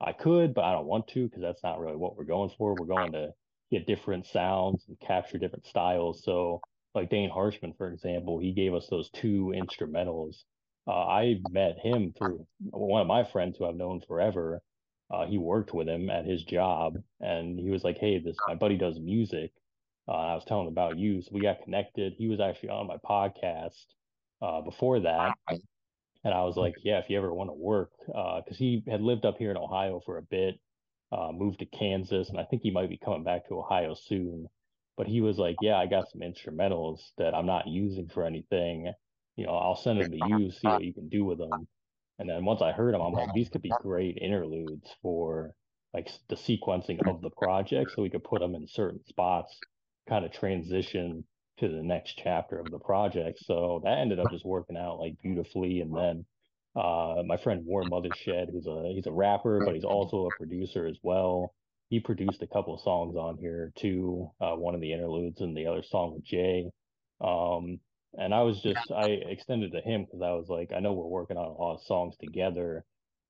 [0.00, 2.74] I could, but I don't want to because that's not really what we're going for.
[2.74, 3.30] We're going to
[3.70, 6.22] get different sounds and capture different styles.
[6.22, 6.60] So,
[6.94, 10.42] like Dane Harshman, for example, he gave us those two instrumentals.
[10.86, 14.60] Uh, I met him through one of my friends who I've known forever.
[15.10, 18.54] Uh, he worked with him at his job, and he was like, "Hey, this my
[18.54, 19.52] buddy does music."
[20.06, 22.14] Uh, I was telling him about you, so we got connected.
[22.16, 23.86] He was actually on my podcast
[24.40, 25.34] uh, before that,
[26.24, 29.00] and I was like, "Yeah, if you ever want to work," because uh, he had
[29.00, 30.58] lived up here in Ohio for a bit,
[31.12, 34.46] uh, moved to Kansas, and I think he might be coming back to Ohio soon.
[34.96, 38.92] But he was like, "Yeah, I got some instrumentals that I'm not using for anything.
[39.36, 41.68] You know, I'll send them to you, see what you can do with them."
[42.18, 45.54] And then once I heard them, I'm like, "These could be great interludes for
[45.94, 49.58] like the sequencing of the project, so we could put them in certain spots,
[50.08, 51.24] kind of transition
[51.58, 55.20] to the next chapter of the project." So that ended up just working out like
[55.22, 56.24] beautifully, and then
[56.76, 60.86] uh, my friend Warren Mothershed, who's a he's a rapper, but he's also a producer
[60.86, 61.54] as well.
[61.88, 64.30] He produced a couple of songs on here too.
[64.40, 66.70] Uh, one of the interludes and the other song with Jay.
[67.20, 67.80] Um,
[68.16, 71.06] and I was just I extended to him because I was like, I know we're
[71.06, 72.84] working on a lot of songs together.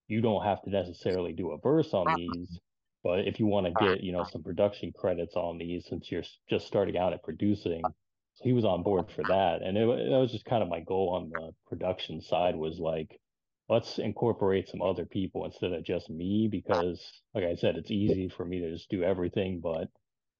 [0.07, 2.59] You don't have to necessarily do a verse on these,
[3.03, 6.23] but if you want to get you know some production credits on these since you're
[6.49, 7.81] just starting out at producing,
[8.35, 9.61] he was on board for that.
[9.61, 13.19] And it, was just kind of my goal on the production side was like
[13.69, 18.27] let's incorporate some other people instead of just me because like i said it's easy
[18.27, 19.87] for me to just do everything but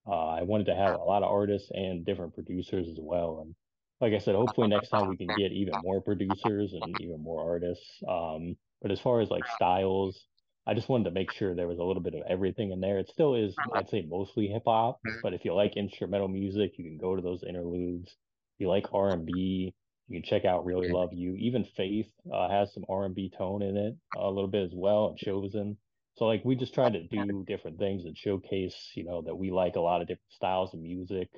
[0.07, 3.55] uh, i wanted to have a lot of artists and different producers as well and
[4.01, 7.47] like i said hopefully next time we can get even more producers and even more
[7.47, 10.25] artists um, but as far as like styles
[10.69, 12.99] i just wanted to make sure there was a little bit of everything in there.
[12.99, 16.85] It still is i'd say mostly hip hop but if you like instrumental music you
[16.85, 18.09] can go to those interludes.
[18.55, 19.73] If you like r&b
[20.09, 21.35] you can check out Really Love You.
[21.35, 25.17] Even Faith uh, has some R&B tone in it a little bit as well, and
[25.17, 25.77] Chosen.
[26.15, 29.51] So like we just try to do different things and showcase, you know, that we
[29.51, 31.29] like a lot of different styles of music,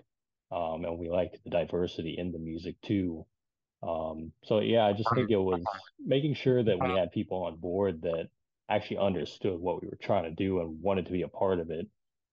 [0.51, 3.25] um, and we like the diversity in the music too.
[3.83, 5.61] Um, so yeah, I just think it was
[6.03, 8.29] making sure that we had people on board that
[8.75, 11.69] actually understood what we were trying to do and wanted to be a part of
[11.69, 11.87] it,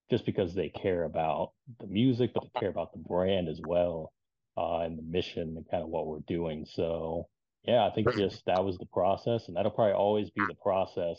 [0.09, 4.13] just because they care about the music, but they care about the brand as well
[4.57, 6.65] uh, and the mission and kind of what we're doing.
[6.65, 7.27] So
[7.63, 11.17] yeah, I think just that was the process, and that'll probably always be the process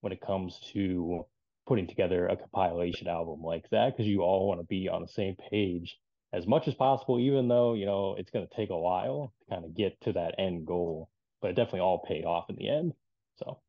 [0.00, 1.26] when it comes to
[1.66, 5.08] putting together a compilation album like that because you all want to be on the
[5.08, 5.98] same page
[6.32, 9.54] as much as possible, even though you know it's going to take a while to
[9.54, 11.10] kind of get to that end goal.
[11.42, 12.92] But it definitely all paid off in the end.
[13.36, 13.60] So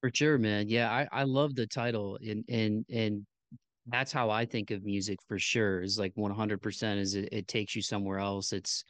[0.00, 0.68] for sure, man.
[0.68, 3.26] Yeah, I I love the title and and and
[3.86, 5.82] that's how I think of music for sure.
[5.82, 8.52] Is like 100% is it, it takes you somewhere else.
[8.52, 8.84] It's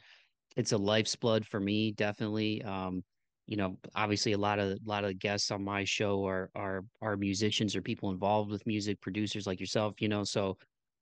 [0.57, 2.63] it's a life's blood for me, definitely.
[2.63, 3.03] Um,
[3.47, 6.51] you know, obviously a lot of a lot of the guests on my show are
[6.55, 10.23] are are musicians or people involved with music, producers like yourself, you know.
[10.25, 10.57] So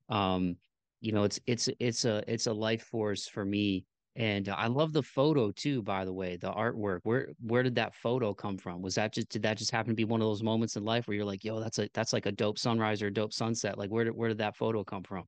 [0.09, 0.57] um,
[1.01, 4.67] you know, it's it's it's a it's a life force for me and uh, I
[4.67, 7.01] love the photo too, by the way, the artwork.
[7.03, 8.81] Where where did that photo come from?
[8.81, 11.07] Was that just did that just happen to be one of those moments in life
[11.07, 13.77] where you're like, yo, that's a that's like a dope sunrise or a dope sunset?
[13.77, 15.25] Like where did where did that photo come from?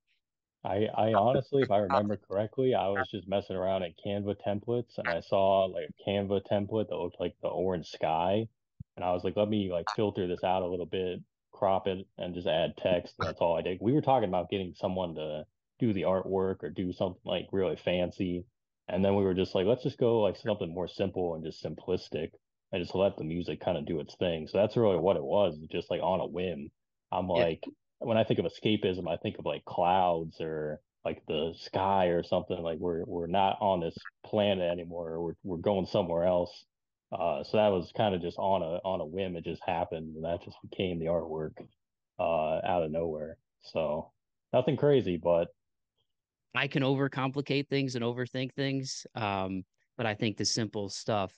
[0.63, 4.97] I I honestly, if I remember correctly, I was just messing around at Canva templates
[4.97, 8.47] and I saw like a Canva template that looked like the orange sky.
[8.95, 12.07] And I was like, let me like filter this out a little bit, crop it,
[12.17, 13.17] and just add text.
[13.17, 13.79] And that's all I did.
[13.81, 15.47] We were talking about getting someone to
[15.79, 18.45] do the artwork or do something like really fancy.
[18.91, 21.63] And then we were just like, let's just go like something more simple and just
[21.63, 22.31] simplistic
[22.71, 24.47] and just let the music kind of do its thing.
[24.47, 26.69] So that's really what it was, just like on a whim.
[27.11, 27.43] I'm yeah.
[27.43, 27.63] like,
[27.99, 32.23] when I think of escapism, I think of like clouds or like the sky or
[32.23, 32.61] something.
[32.61, 35.21] Like we're we're not on this planet anymore.
[35.21, 36.65] We're we're going somewhere else.
[37.11, 39.35] Uh, so that was kind of just on a on a whim.
[39.35, 41.53] It just happened, and that just became the artwork
[42.19, 43.37] uh, out of nowhere.
[43.63, 44.11] So
[44.53, 45.49] nothing crazy, but
[46.55, 49.05] I can overcomplicate things and overthink things.
[49.15, 49.63] Um,
[49.97, 51.33] but I think the simple stuff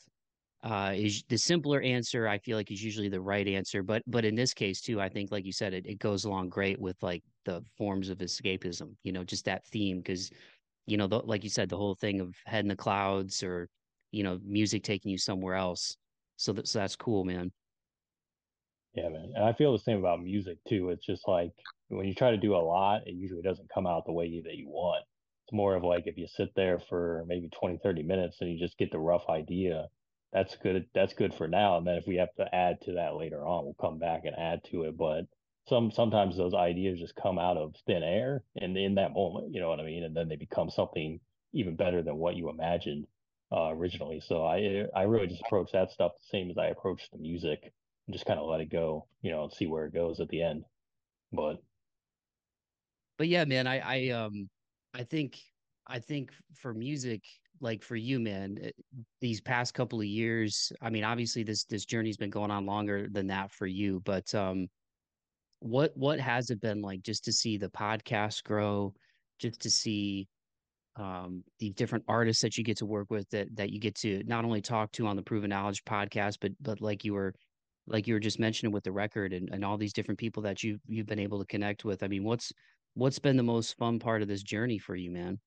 [0.64, 2.28] uh, is the simpler answer.
[2.28, 3.84] I feel like is usually the right answer.
[3.84, 6.50] But but in this case too, I think like you said, it, it goes along
[6.50, 8.96] great with like the forms of escapism.
[9.04, 10.32] You know, just that theme because
[10.86, 13.68] you know, the, like you said, the whole thing of head in the clouds or
[14.12, 15.98] you know, music taking you somewhere else.
[16.38, 17.52] So that so that's cool, man.
[18.94, 19.34] Yeah, man.
[19.36, 20.90] And I feel the same about music too.
[20.90, 21.52] It's just like
[21.96, 24.56] when you try to do a lot, it usually doesn't come out the way that
[24.56, 25.06] you want.
[25.46, 28.60] It's more of like if you sit there for maybe 20, 30 minutes and you
[28.60, 29.88] just get the rough idea,
[30.32, 30.86] that's good.
[30.96, 31.78] That's good for now.
[31.78, 34.36] And then if we have to add to that later on, we'll come back and
[34.36, 34.98] add to it.
[34.98, 35.26] But
[35.68, 39.62] some sometimes those ideas just come out of thin air and in that moment, you
[39.62, 40.04] know what I mean?
[40.04, 41.20] And then they become something
[41.54, 43.08] even better than what you imagined
[43.52, 44.22] uh, originally.
[44.26, 47.72] So I I really just approach that stuff the same as I approach the music
[48.08, 50.30] and just kind of let it go, you know, and see where it goes at
[50.30, 50.66] the end.
[51.32, 51.62] But
[53.18, 54.50] but yeah, man, I I um
[54.94, 55.40] I think
[55.88, 57.22] I think for music,
[57.60, 58.76] like for you, man, it,
[59.22, 63.08] these past couple of years, I mean, obviously this this journey's been going on longer
[63.12, 64.68] than that for you, but um
[65.60, 68.94] what what has it been like just to see the podcast grow,
[69.40, 70.28] just to see
[70.96, 74.24] um the different artists that you get to work with that that you get to
[74.26, 77.34] not only talk to on the Proven Knowledge podcast, but but like you were
[77.88, 80.64] like you were just mentioning with the record and, and all these different people that
[80.64, 82.04] you you've been able to connect with.
[82.04, 82.52] I mean, what's
[82.96, 85.40] what's been the most fun part of this journey for you, man?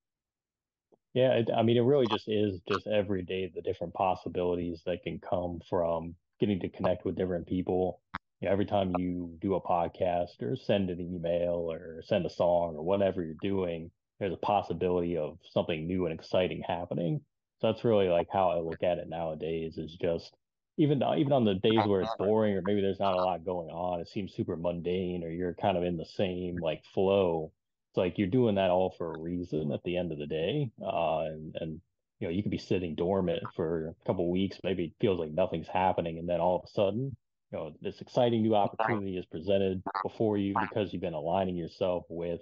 [1.14, 5.02] yeah, it, I mean, it really just is just every day the different possibilities that
[5.02, 8.02] can come from getting to connect with different people.
[8.40, 12.30] You know, every time you do a podcast or send an email or send a
[12.30, 17.24] song or whatever you're doing, there's a possibility of something new and exciting happening.
[17.60, 20.36] So that's really like how I look at it nowadays is just
[20.76, 23.44] even uh, even on the days where it's boring or maybe there's not a lot
[23.44, 27.52] going on, it seems super mundane or you're kind of in the same like flow.
[27.90, 30.70] It's like you're doing that all for a reason at the end of the day.
[30.82, 31.80] Uh, and and
[32.20, 35.32] you know, you could be sitting dormant for a couple weeks, maybe it feels like
[35.32, 37.16] nothing's happening, and then all of a sudden,
[37.50, 42.04] you know, this exciting new opportunity is presented before you because you've been aligning yourself
[42.08, 42.40] with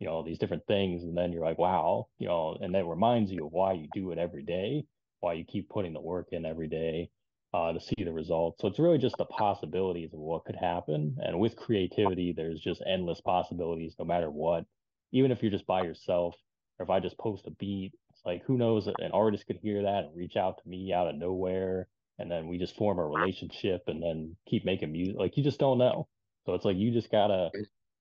[0.00, 3.30] you know these different things and then you're like wow you know and that reminds
[3.30, 4.84] you of why you do it every day
[5.20, 7.08] why you keep putting the work in every day
[7.54, 8.60] uh, to see the results.
[8.60, 11.16] So it's really just the possibilities of what could happen.
[11.22, 14.64] And with creativity there's just endless possibilities no matter what.
[15.12, 16.34] Even if you're just by yourself
[16.78, 18.88] or if i just post a beat it's like who knows?
[18.88, 21.88] An artist could hear that and reach out to me out of nowhere.
[22.18, 25.60] And then we just form a relationship and then keep making music like you just
[25.60, 26.08] don't know.
[26.46, 27.50] So it's like you just gotta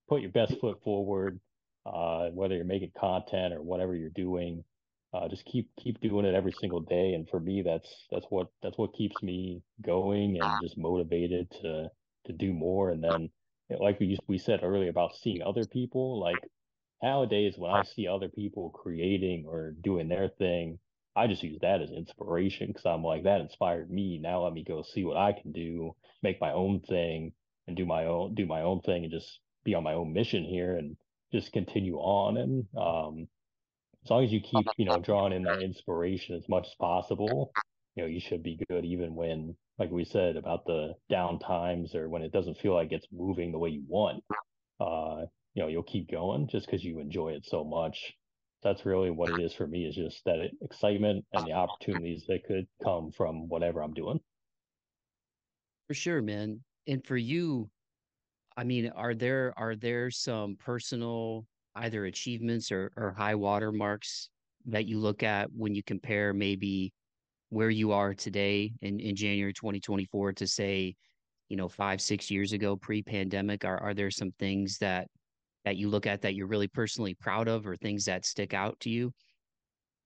[0.10, 1.40] put your best foot forward
[1.86, 4.64] uh, whether you're making content or whatever you're doing.
[5.14, 8.48] Uh, just keep keep doing it every single day, and for me, that's that's what
[8.64, 11.88] that's what keeps me going and just motivated to
[12.26, 12.90] to do more.
[12.90, 13.30] And then,
[13.70, 16.40] like we we said earlier about seeing other people, like
[17.04, 20.80] nowadays when I see other people creating or doing their thing,
[21.16, 24.18] I just use that as inspiration because I'm like that inspired me.
[24.18, 27.34] Now let me go see what I can do, make my own thing,
[27.68, 30.44] and do my own do my own thing, and just be on my own mission
[30.44, 30.98] here and
[31.32, 32.38] just continue on.
[32.38, 33.28] And um,
[34.04, 37.52] as long as you keep, you know, drawing in that inspiration as much as possible,
[37.96, 41.96] you know, you should be good even when, like we said, about the down times
[41.96, 44.24] or when it doesn't feel like it's moving the way you want.
[44.80, 48.14] Uh, you know, you'll keep going just because you enjoy it so much.
[48.64, 52.46] That's really what it is for me is just that excitement and the opportunities that
[52.46, 54.20] could come from whatever I'm doing.
[55.88, 56.62] For sure, man.
[56.88, 57.70] And for you,
[58.56, 64.30] I mean, are there are there some personal either achievements or, or high water marks
[64.66, 66.94] that you look at when you compare maybe
[67.50, 70.96] where you are today in, in January 2024 to say,
[71.50, 73.66] you know, five, six years ago pre-pandemic?
[73.66, 75.08] Are are there some things that
[75.66, 78.80] that you look at that you're really personally proud of or things that stick out
[78.82, 79.14] to you?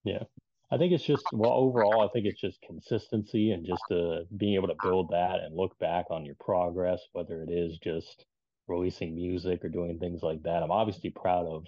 [0.04, 0.22] Yeah.
[0.70, 4.54] I think it's just well overall, I think it's just consistency and just uh, being
[4.54, 8.26] able to build that and look back on your progress, whether it is just
[8.68, 10.62] releasing music or doing things like that.
[10.62, 11.66] I'm obviously proud of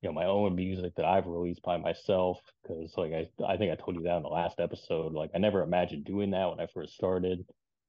[0.00, 3.72] you know my own music that I've released by myself because like I I think
[3.72, 5.12] I told you that in the last episode.
[5.12, 7.44] Like I never imagined doing that when I first started.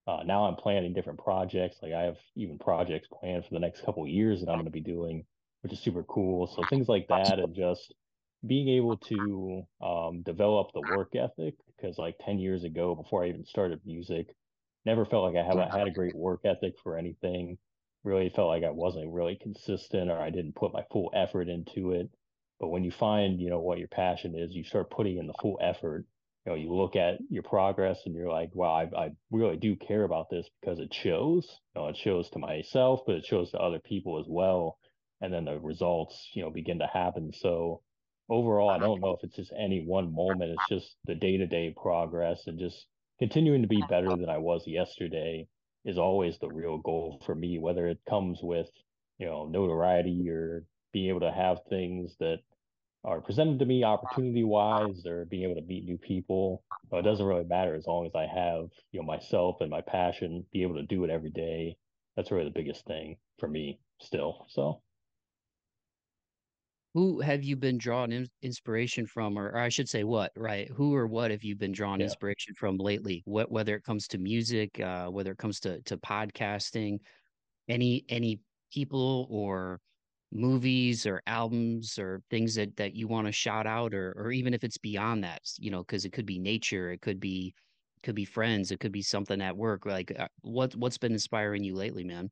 [0.08, 1.78] Uh, now I'm planning different projects.
[1.84, 4.72] Like I have even projects planned for the next couple years that I'm going to
[4.72, 5.24] be doing,
[5.62, 6.48] which is super cool.
[6.48, 7.94] So things like that and just
[8.48, 13.28] being able to um, develop the work ethic because like 10 years ago before I
[13.28, 14.36] even started music,
[14.86, 17.58] never felt like I haven't had a great work ethic for anything
[18.04, 21.92] really felt like I wasn't really consistent or I didn't put my full effort into
[21.92, 22.10] it.
[22.60, 25.34] But when you find, you know, what your passion is, you start putting in the
[25.42, 26.06] full effort.
[26.46, 29.76] You know, you look at your progress and you're like, wow, I, I really do
[29.76, 31.48] care about this because it shows.
[31.76, 34.78] You know, it shows to myself, but it shows to other people as well.
[35.22, 37.32] And then the results, you know, begin to happen.
[37.34, 37.82] So
[38.30, 38.86] overall, I uh-huh.
[38.86, 40.52] don't know if it's just any one moment.
[40.52, 42.86] It's just the day to day progress and just
[43.20, 45.48] continuing to be better than I was yesterday
[45.86, 48.70] is always the real goal for me, whether it comes with,
[49.18, 52.40] you know, notoriety or being able to have things that
[53.04, 56.64] are presented to me opportunity wise or being able to meet new people.
[56.90, 59.82] But it doesn't really matter as long as I have, you know, myself and my
[59.82, 61.78] passion, be able to do it every day.
[62.16, 64.46] that's really the biggest thing for me still.
[64.50, 64.82] So
[66.94, 70.70] who have you been drawing in inspiration from or, or, i should say what right?
[70.76, 72.06] Who or what have you been drawing yeah.
[72.06, 73.22] inspiration from lately?
[73.26, 77.00] What whether it comes to music uh whether it comes to to podcasting
[77.68, 78.40] any any
[78.74, 79.80] people or
[80.32, 84.54] movies or albums or things that that you want to shout out or or even
[84.54, 87.54] if it's beyond that you know because it could be nature it could be
[88.04, 91.64] could be friends it could be something at work like uh, what what's been inspiring
[91.64, 92.30] you lately man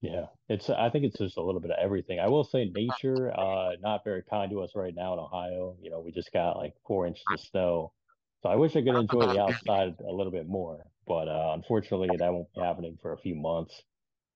[0.00, 2.20] yeah, it's I think it's just a little bit of everything.
[2.20, 5.76] I will say nature, uh, not very kind to us right now in Ohio.
[5.80, 7.94] You know, we just got like four inches of snow.
[8.42, 12.16] So I wish I could enjoy the outside a little bit more, but uh, unfortunately
[12.18, 13.82] that won't be happening for a few months.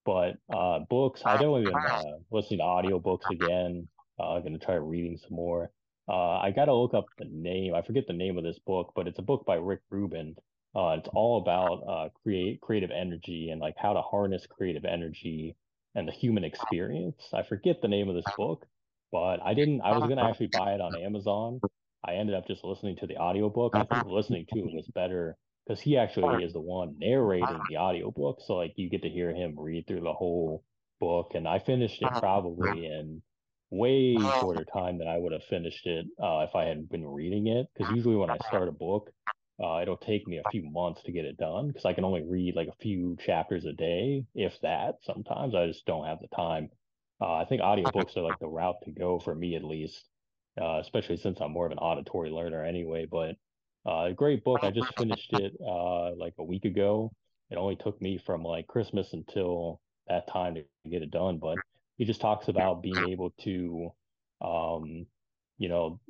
[0.05, 3.89] But uh, books, I don't even uh, listening to audiobooks again.
[4.19, 5.73] Uh, I'm gonna try reading some more.
[6.09, 7.75] Uh, I gotta look up the name.
[7.75, 10.37] I forget the name of this book, but it's a book by Rick Rubin.
[10.75, 15.57] Uh, it's all about uh, create creative energy and like how to harness creative energy
[15.95, 17.29] and the human experience.
[17.33, 18.67] I forget the name of this book,
[19.11, 19.81] but I didn't.
[19.81, 21.61] I was gonna actually buy it on Amazon.
[22.05, 23.75] I ended up just listening to the audiobook.
[23.75, 27.77] I think listening to it was better because he actually is the one narrating the
[27.77, 28.39] audiobook.
[28.47, 30.65] So like you get to hear him read through the whole
[31.01, 31.33] book.
[31.35, 33.23] And I finished it probably in
[33.71, 37.49] way shorter time than I would have finished it uh, if I hadn't been reading
[37.49, 37.67] it.
[37.77, 39.11] Because usually when I start a book,
[39.63, 42.23] uh, it'll take me a few months to get it done because I can only
[42.23, 44.97] read like a few chapters a day, if that.
[45.03, 46.71] Sometimes I just don't have the time.
[47.21, 50.03] Uh, I think audiobooks are like the route to go for me at least,
[50.61, 53.07] uh, especially since I'm more of an auditory learner anyway.
[53.11, 53.37] But
[53.87, 54.61] uh, a great book.
[54.65, 57.13] I just finished it uh, like a week ago.
[57.51, 61.39] It only took me from like Christmas until that time to get it done.
[61.39, 61.59] But
[61.99, 63.91] he just talks about being able to
[64.41, 65.07] um,
[65.61, 66.01] you know,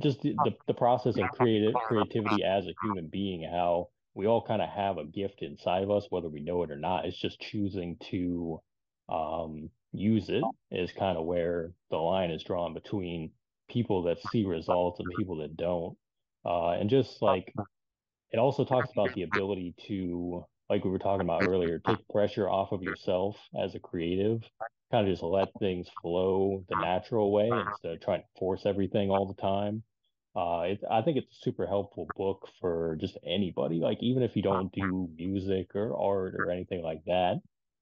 [0.00, 4.44] just the, the, the process of creative creativity as a human being, how we all
[4.46, 7.06] kind of have a gift inside of us, whether we know it or not.
[7.06, 8.60] It's just choosing to
[9.08, 13.30] um, use it is kind of where the line is drawn between
[13.70, 15.96] people that see results and people that don't.
[16.44, 17.54] Uh, and just like
[18.30, 22.46] it also talks about the ability to, like we were talking about earlier, take pressure
[22.46, 24.42] off of yourself as a creative
[24.90, 29.10] kind of just let things flow the natural way instead of trying to force everything
[29.10, 29.82] all the time.
[30.36, 33.80] Uh, it, I think it's a super helpful book for just anybody.
[33.80, 37.40] Like even if you don't do music or art or anything like that,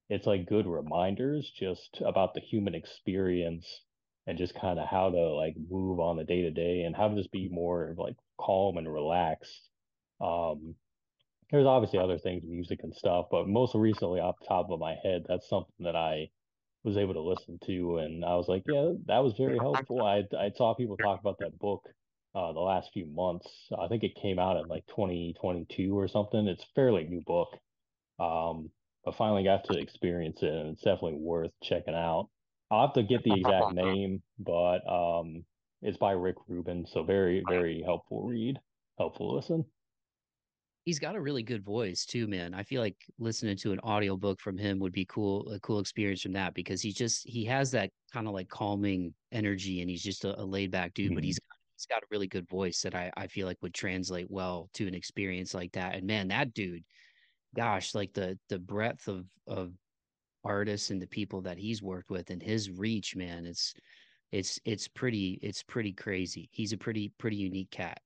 [0.08, 3.82] it's like good reminders just about the human experience
[4.26, 7.08] and just kind of how to like move on the day to day and how
[7.08, 9.68] to just be more like calm and relaxed.
[10.20, 10.74] Um,
[11.50, 14.96] there's obviously other things, music and stuff, but most recently, off the top of my
[15.02, 16.28] head, that's something that I
[16.86, 20.02] was able to listen to, and I was like, yeah, that was very helpful.
[20.02, 21.82] I I saw people talk about that book
[22.34, 23.48] uh, the last few months.
[23.76, 26.46] I think it came out in like 2022 or something.
[26.46, 27.48] It's a fairly new book,
[28.20, 28.70] um,
[29.04, 32.28] but finally got to experience it, and it's definitely worth checking out.
[32.70, 35.44] I'll have to get the exact name, but um,
[35.82, 38.60] it's by Rick Rubin, so very very helpful read,
[38.96, 39.64] helpful listen
[40.86, 42.54] he's got a really good voice too, man.
[42.54, 46.22] I feel like listening to an audiobook from him would be cool, a cool experience
[46.22, 50.02] from that because he just he has that kind of like calming energy and he's
[50.02, 51.16] just a, a laid back dude, mm-hmm.
[51.16, 51.40] but he's
[51.74, 54.86] he's got a really good voice that I, I feel like would translate well to
[54.86, 55.96] an experience like that.
[55.96, 56.84] And man, that dude,
[57.54, 59.72] gosh, like the the breadth of of
[60.44, 63.74] artists and the people that he's worked with and his reach, man, it's
[64.30, 66.48] it's it's pretty it's pretty crazy.
[66.52, 67.98] He's a pretty pretty unique cat.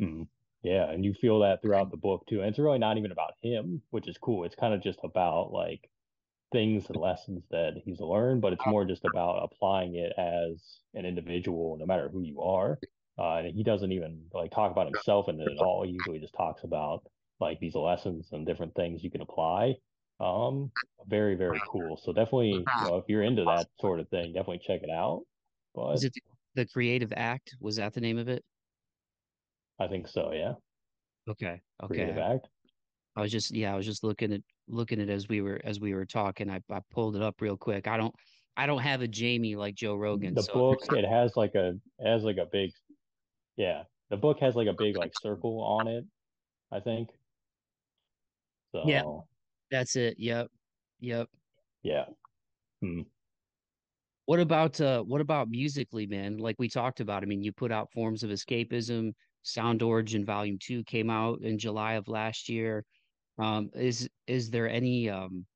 [0.00, 0.22] Mm-hmm.
[0.62, 2.40] Yeah, and you feel that throughout the book too.
[2.40, 4.44] And it's really not even about him, which is cool.
[4.44, 5.90] It's kind of just about like
[6.52, 11.06] things and lessons that he's learned, but it's more just about applying it as an
[11.06, 12.80] individual, no matter who you are.
[13.18, 15.84] Uh, and he doesn't even like talk about himself in it at all.
[15.84, 17.04] He usually just talks about
[17.40, 19.76] like these lessons and different things you can apply.
[20.20, 20.70] Um,
[21.06, 21.96] very, very cool.
[21.96, 25.22] So definitely, you know, if you're into that sort of thing, definitely check it out.
[25.74, 26.14] But is it
[26.54, 27.56] the creative act?
[27.60, 28.44] Was that the name of it?
[29.80, 30.30] I think so.
[30.32, 30.52] Yeah.
[31.28, 31.60] Okay.
[31.82, 32.38] Okay.
[33.16, 35.80] I was just yeah, I was just looking at looking at as we were as
[35.80, 36.48] we were talking.
[36.48, 37.88] I, I pulled it up real quick.
[37.88, 38.14] I don't
[38.56, 40.34] I don't have a Jamie like Joe Rogan.
[40.34, 42.70] The so book it has like a it has like a big
[43.56, 43.82] yeah.
[44.10, 46.04] The book has like a big like circle on it,
[46.70, 47.10] I think.
[48.72, 49.02] So yeah,
[49.70, 50.16] that's it.
[50.18, 50.48] Yep.
[51.00, 51.28] Yep.
[51.82, 52.04] Yeah.
[52.80, 53.02] Hmm.
[54.26, 56.38] What about uh what about musically, man?
[56.38, 57.22] Like we talked about.
[57.22, 59.12] I mean, you put out forms of escapism
[59.42, 62.84] Sound Origin Volume Two came out in July of last year.
[63.38, 65.46] Um, is is there any um,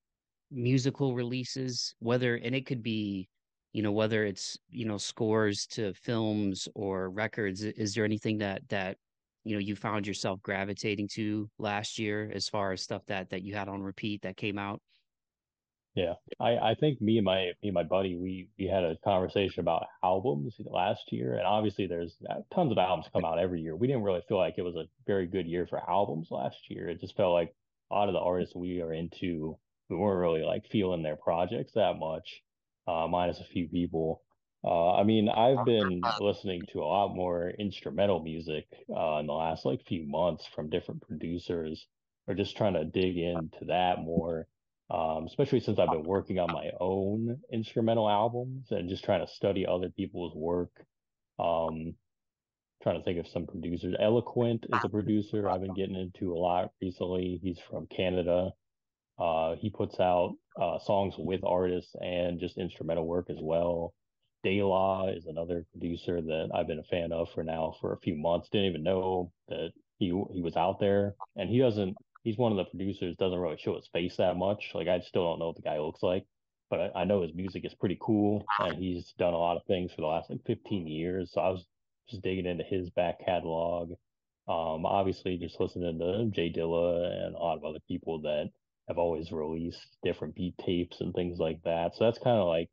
[0.51, 1.95] musical releases?
[1.99, 3.29] Whether and it could be,
[3.73, 7.63] you know, whether it's you know scores to films or records.
[7.63, 8.97] Is there anything that that
[9.45, 13.43] you know you found yourself gravitating to last year as far as stuff that that
[13.43, 14.81] you had on repeat that came out?
[15.95, 18.97] Yeah, I, I think me and my me and my buddy we we had a
[19.05, 23.61] conversation about albums last year, and obviously there's uh, tons of albums come out every
[23.61, 23.77] year.
[23.77, 26.89] We didn't really feel like it was a very good year for albums last year.
[26.89, 27.55] It just felt like
[27.91, 29.57] a lot of the artists we are into,
[29.89, 32.43] we weren't really like feeling their projects that much,
[32.89, 34.23] uh, minus a few people.
[34.65, 39.33] Uh, I mean, I've been listening to a lot more instrumental music uh, in the
[39.33, 41.87] last like few months from different producers,
[42.27, 44.49] or just trying to dig into that more
[44.91, 49.33] um, especially since I've been working on my own instrumental albums and just trying to
[49.33, 50.71] study other people's work.
[51.39, 51.95] Um,
[52.83, 53.97] trying to think of some producers.
[53.99, 57.41] Eloquent is a producer I've been getting into a lot recently.
[57.43, 58.51] He's from Canada.
[59.19, 63.95] Uh, he puts out uh, songs with artists and just instrumental work as well.
[64.43, 68.01] De La is another producer that I've been a fan of for now for a
[68.01, 68.51] few months.
[68.51, 72.59] Didn't even know that he he was out there, and he doesn't he's one of
[72.59, 74.73] the producers doesn't really show his face that much.
[74.75, 76.25] Like I still don't know what the guy looks like,
[76.71, 79.65] but I, I know his music is pretty cool, and he's done a lot of
[79.67, 81.31] things for the last like 15 years.
[81.33, 81.65] So I was
[82.09, 83.91] just digging into his back catalog.
[84.49, 88.51] Um, obviously, just listening to J Dilla and a lot of other people that
[88.89, 91.95] have always released different beat tapes and things like that.
[91.95, 92.69] So that's kind of like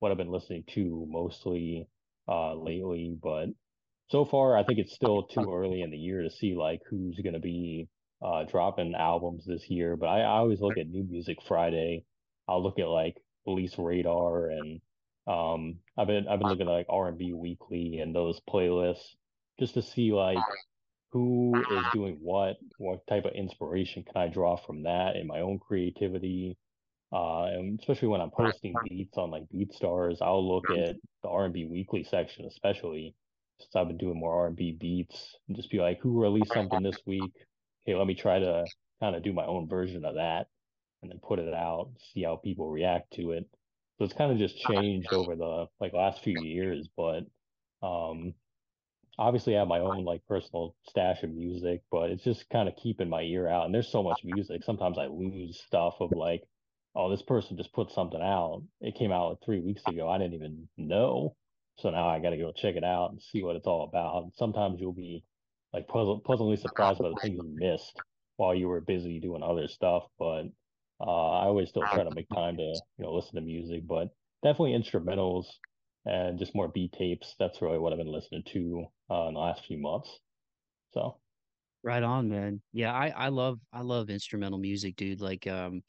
[0.00, 1.88] what I've been listening to mostly
[2.28, 3.16] uh, lately.
[3.20, 3.46] But
[4.10, 7.18] so far, I think it's still too early in the year to see like who's
[7.22, 7.88] going to be
[8.22, 12.04] uh, dropping albums this year, but I, I always look at New Music Friday.
[12.48, 14.80] I'll look at like Release Radar and
[15.26, 19.14] um, I've been I've been looking at like R and B Weekly and those playlists
[19.58, 20.38] just to see like
[21.10, 25.40] who is doing what, what type of inspiration can I draw from that in my
[25.40, 26.58] own creativity.
[27.12, 31.46] Uh, and especially when I'm posting beats on like BeatStars, I'll look at the R
[31.46, 33.14] and B Weekly section, especially
[33.58, 36.52] since I've been doing more R and B beats, and just be like, who released
[36.52, 37.32] something this week?
[37.86, 38.70] Hey, let me try to
[39.00, 40.48] kind of do my own version of that
[41.02, 43.48] and then put it out, see how people react to it.
[43.98, 47.24] So it's kind of just changed over the like last few years, but
[47.82, 48.34] um
[49.18, 52.76] obviously I have my own like personal stash of music, but it's just kind of
[52.76, 53.66] keeping my ear out.
[53.66, 54.62] And there's so much music.
[54.64, 56.42] Sometimes I lose stuff of like,
[56.94, 58.62] oh, this person just put something out.
[58.80, 60.08] It came out like three weeks ago.
[60.08, 61.36] I didn't even know.
[61.78, 64.24] So now I got to go check it out and see what it's all about.
[64.24, 65.24] And sometimes you'll be
[65.76, 68.00] like puzzle, pleasantly surprised by the things you missed
[68.36, 70.04] while you were busy doing other stuff.
[70.18, 70.44] But
[71.00, 74.08] uh, I always still try to make time to you know listen to music, but
[74.42, 75.44] definitely instrumentals
[76.06, 77.34] and just more beat tapes.
[77.38, 80.18] That's really what I've been listening to uh, in the last few months.
[80.94, 81.18] So.
[81.82, 82.62] Right on, man.
[82.72, 85.20] Yeah, I I love I love instrumental music, dude.
[85.20, 85.82] Like um,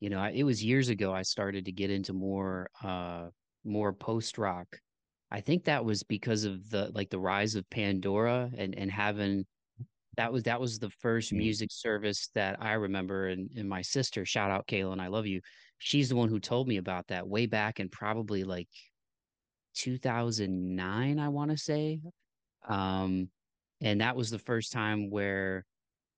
[0.00, 3.28] you know, I, it was years ago I started to get into more uh
[3.64, 4.66] more post rock
[5.30, 9.44] I think that was because of the like the rise of Pandora and and having
[10.16, 11.38] that was that was the first mm.
[11.38, 15.26] music service that I remember and, and my sister, shout out Kayla and I love
[15.26, 15.40] you.
[15.78, 18.68] She's the one who told me about that way back in probably like
[19.74, 22.00] 2009, I want to say.
[22.68, 23.28] Um,
[23.80, 25.64] and that was the first time where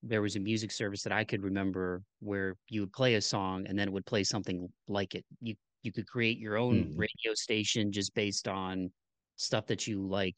[0.02, 3.66] there was a music service that I could remember where you would play a song
[3.68, 5.24] and then it would play something like it.
[5.40, 6.98] You you could create your own mm.
[6.98, 8.90] radio station just based on
[9.36, 10.36] stuff that you like.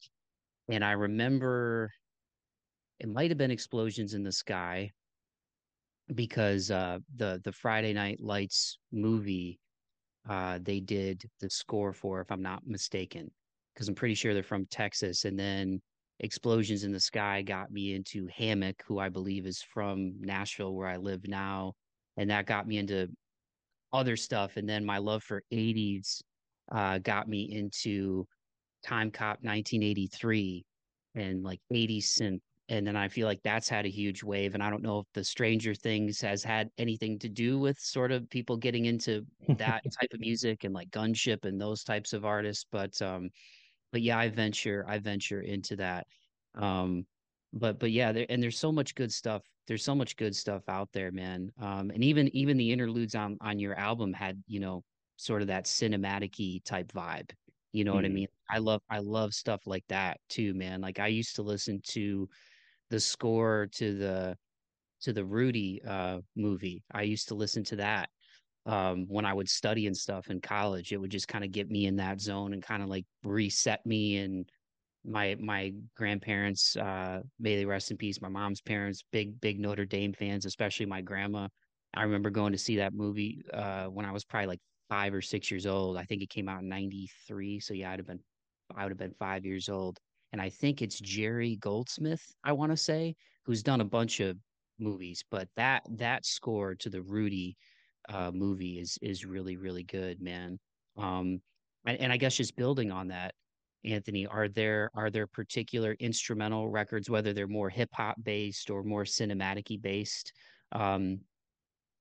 [0.69, 1.91] And I remember
[2.99, 4.91] it might have been Explosions in the Sky
[6.13, 9.59] because uh, the the Friday Night Lights movie
[10.29, 13.29] uh, they did the score for, if I'm not mistaken,
[13.73, 15.25] because I'm pretty sure they're from Texas.
[15.25, 15.81] And then
[16.21, 20.87] Explosions in the Sky got me into Hammock, who I believe is from Nashville, where
[20.87, 21.73] I live now,
[22.15, 23.09] and that got me into
[23.91, 24.55] other stuff.
[24.55, 26.21] And then my love for 80s
[26.71, 28.25] uh, got me into
[28.85, 30.65] Timecop 1983
[31.15, 32.39] and like 80 synth.
[32.67, 34.55] And then I feel like that's had a huge wave.
[34.55, 38.11] And I don't know if the Stranger Things has had anything to do with sort
[38.11, 39.23] of people getting into
[39.57, 42.65] that type of music and like gunship and those types of artists.
[42.71, 43.29] But um,
[43.91, 46.07] but yeah, I venture I venture into that.
[46.55, 47.05] Um,
[47.53, 49.43] but but yeah, there, and there's so much good stuff.
[49.67, 51.51] There's so much good stuff out there, man.
[51.61, 54.83] Um, and even even the interludes on on your album had you know
[55.17, 57.29] sort of that cinematic type vibe
[57.75, 57.95] you know mm.
[57.95, 58.15] what I mm-hmm.
[58.15, 58.27] mean?
[58.49, 60.79] I love I love stuff like that too, man.
[60.79, 62.29] Like I used to listen to
[62.89, 64.37] the score to the
[65.01, 66.83] to the Rudy uh movie.
[66.93, 68.09] I used to listen to that
[68.65, 70.93] um when I would study and stuff in college.
[70.93, 73.85] It would just kind of get me in that zone and kind of like reset
[73.85, 74.49] me and
[75.03, 79.85] my my grandparents uh may they rest in peace my mom's parents big big notre
[79.85, 81.47] dame fans especially my grandma
[81.93, 84.59] i remember going to see that movie uh when i was probably like
[84.89, 85.97] five or six years old.
[85.97, 87.59] I think it came out in 93.
[87.59, 88.19] So yeah, I'd have been,
[88.75, 89.99] I would have been five years old.
[90.31, 93.15] and I think it's Jerry Goldsmith, I want to say,
[93.45, 94.37] who's done a bunch of
[94.79, 97.55] movies, but that that score to the Rudy
[98.09, 100.59] uh, movie is is really really good, man.
[100.97, 101.41] Um,
[101.85, 103.33] and, and I guess just building on that,
[103.83, 108.83] Anthony, are there are there particular instrumental records, whether they're more hip hop based or
[108.83, 110.33] more cinematic based,
[110.71, 111.19] um,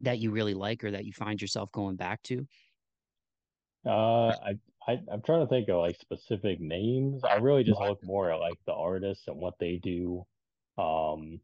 [0.00, 2.46] that you really like or that you find yourself going back to?
[3.86, 7.22] Uh, I, I I'm trying to think of like specific names.
[7.24, 10.26] I really just look more at like the artists and what they do.
[10.78, 11.40] Um,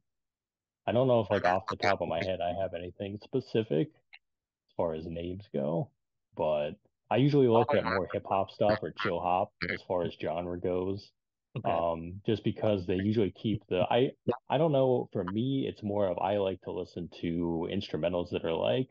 [0.86, 3.88] I don't know if like off the top of my head I have anything specific
[3.88, 5.91] as far as names go,
[6.36, 6.72] but
[7.11, 10.59] I usually look at more hip hop stuff or chill hop as far as genre
[10.59, 11.11] goes.
[11.57, 11.70] Okay.
[11.70, 14.12] Um, just because they usually keep the I
[14.49, 18.45] I don't know, for me it's more of I like to listen to instrumentals that
[18.45, 18.88] are like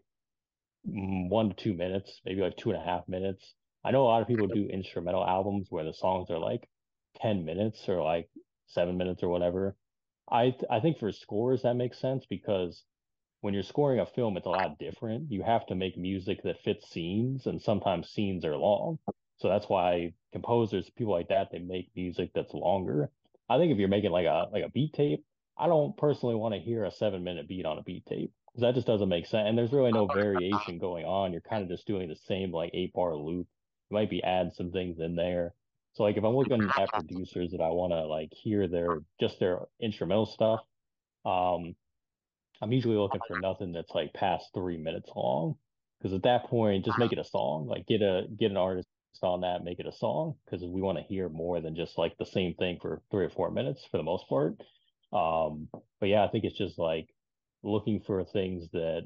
[0.83, 3.55] one to two minutes, maybe like two and a half minutes.
[3.83, 6.69] I know a lot of people do instrumental albums where the songs are like
[7.15, 8.29] 10 minutes or like
[8.67, 9.77] seven minutes or whatever.
[10.31, 12.83] I I think for scores that makes sense because
[13.41, 15.31] when you're scoring a film, it's a lot different.
[15.31, 18.99] You have to make music that fits scenes, and sometimes scenes are long.
[19.37, 23.11] So that's why composers, people like that, they make music that's longer.
[23.49, 25.25] I think if you're making like a like a beat tape,
[25.59, 28.61] I don't personally want to hear a seven minute beat on a beat tape because
[28.61, 29.47] that just doesn't make sense.
[29.47, 31.31] And there's really no variation going on.
[31.31, 33.47] You're kind of just doing the same like eight bar loop.
[33.89, 35.53] You might be adding some things in there.
[35.93, 39.39] So like if I'm looking at producers that I want to like hear their just
[39.39, 40.61] their instrumental stuff,
[41.25, 41.75] um,
[42.61, 45.55] I'm usually looking for nothing that's like past three minutes long.
[45.99, 47.67] Because at that point, just make it a song.
[47.67, 48.87] Like get a get an artist
[49.21, 50.35] on that, make it a song.
[50.45, 53.29] Because we want to hear more than just like the same thing for three or
[53.29, 54.55] four minutes for the most part.
[55.11, 57.09] Um, but yeah, I think it's just like
[57.63, 59.03] looking for things that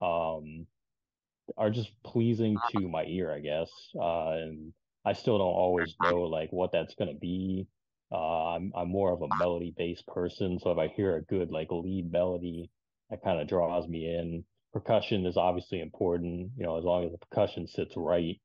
[0.00, 0.66] um
[1.56, 3.70] are just pleasing to my ear, I guess.
[3.94, 4.74] Uh, and
[5.04, 7.68] I still don't always know like what that's gonna be.
[8.12, 11.50] Uh, I'm I'm more of a melody based person, so if I hear a good
[11.50, 12.70] like lead melody,
[13.10, 14.44] that kind of draws me in.
[14.72, 18.40] Percussion is obviously important, you know, as long as the percussion sits right.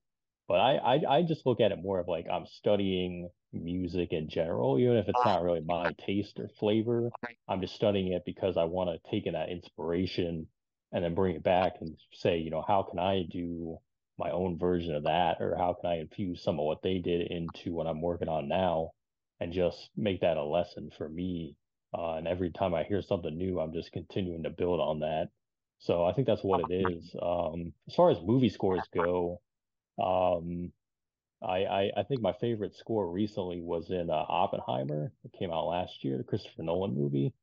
[0.48, 4.30] But I, I I just look at it more of like I'm studying music in
[4.30, 7.14] general, even if it's not really my taste or flavor.
[7.48, 10.50] I'm just studying it because I want to take in that inspiration
[10.92, 13.80] and then bring it back and say, you know, how can I do
[14.18, 17.32] my own version of that, or how can I infuse some of what they did
[17.32, 18.92] into what I'm working on now,
[19.40, 21.58] and just make that a lesson for me.
[21.98, 25.30] Uh, and every time I hear something new, I'm just continuing to build on that.
[25.80, 27.16] So I think that's what it is.
[27.22, 29.42] Um, as far as movie scores go,
[30.02, 30.72] um,
[31.42, 35.12] I, I, I think my favorite score recently was in uh, Oppenheimer.
[35.24, 37.34] It came out last year, the Christopher Nolan movie.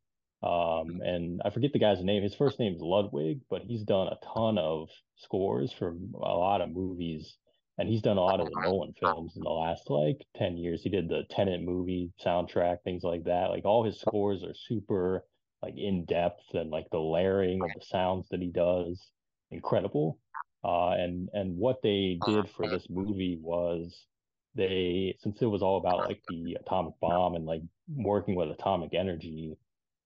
[0.43, 2.23] Um, and I forget the guy's name.
[2.23, 6.61] His first name is Ludwig, but he's done a ton of scores for a lot
[6.61, 7.37] of movies,
[7.79, 10.83] and he's done a lot of the Nolan films in the last like 10 years.
[10.83, 13.51] He did the Tenet movie soundtrack, things like that.
[13.51, 15.25] Like all his scores are super
[15.63, 19.01] like in depth and like the layering of the sounds that he does,
[19.53, 20.19] incredible.
[20.65, 24.07] Uh, and and what they did for this movie was
[24.55, 27.63] they since it was all about like the atomic bomb and like
[27.97, 29.57] working with atomic energy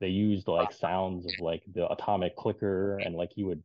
[0.01, 3.63] they used like sounds of like the atomic clicker and like he would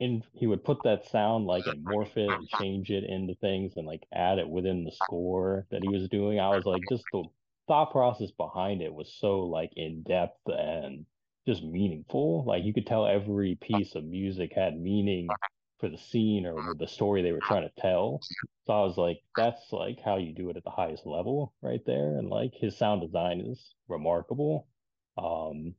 [0.00, 3.74] in he would put that sound like and morph it and change it into things
[3.76, 6.40] and like add it within the score that he was doing.
[6.40, 7.24] I was like just the
[7.68, 11.04] thought process behind it was so like in depth and
[11.46, 12.44] just meaningful.
[12.44, 15.36] Like you could tell every piece of music had meaning
[15.80, 18.20] for the scene or the story they were trying to tell.
[18.66, 21.80] So I was like, that's like how you do it at the highest level right
[21.86, 22.18] there.
[22.18, 24.68] And like his sound design is remarkable.
[25.16, 25.74] Um,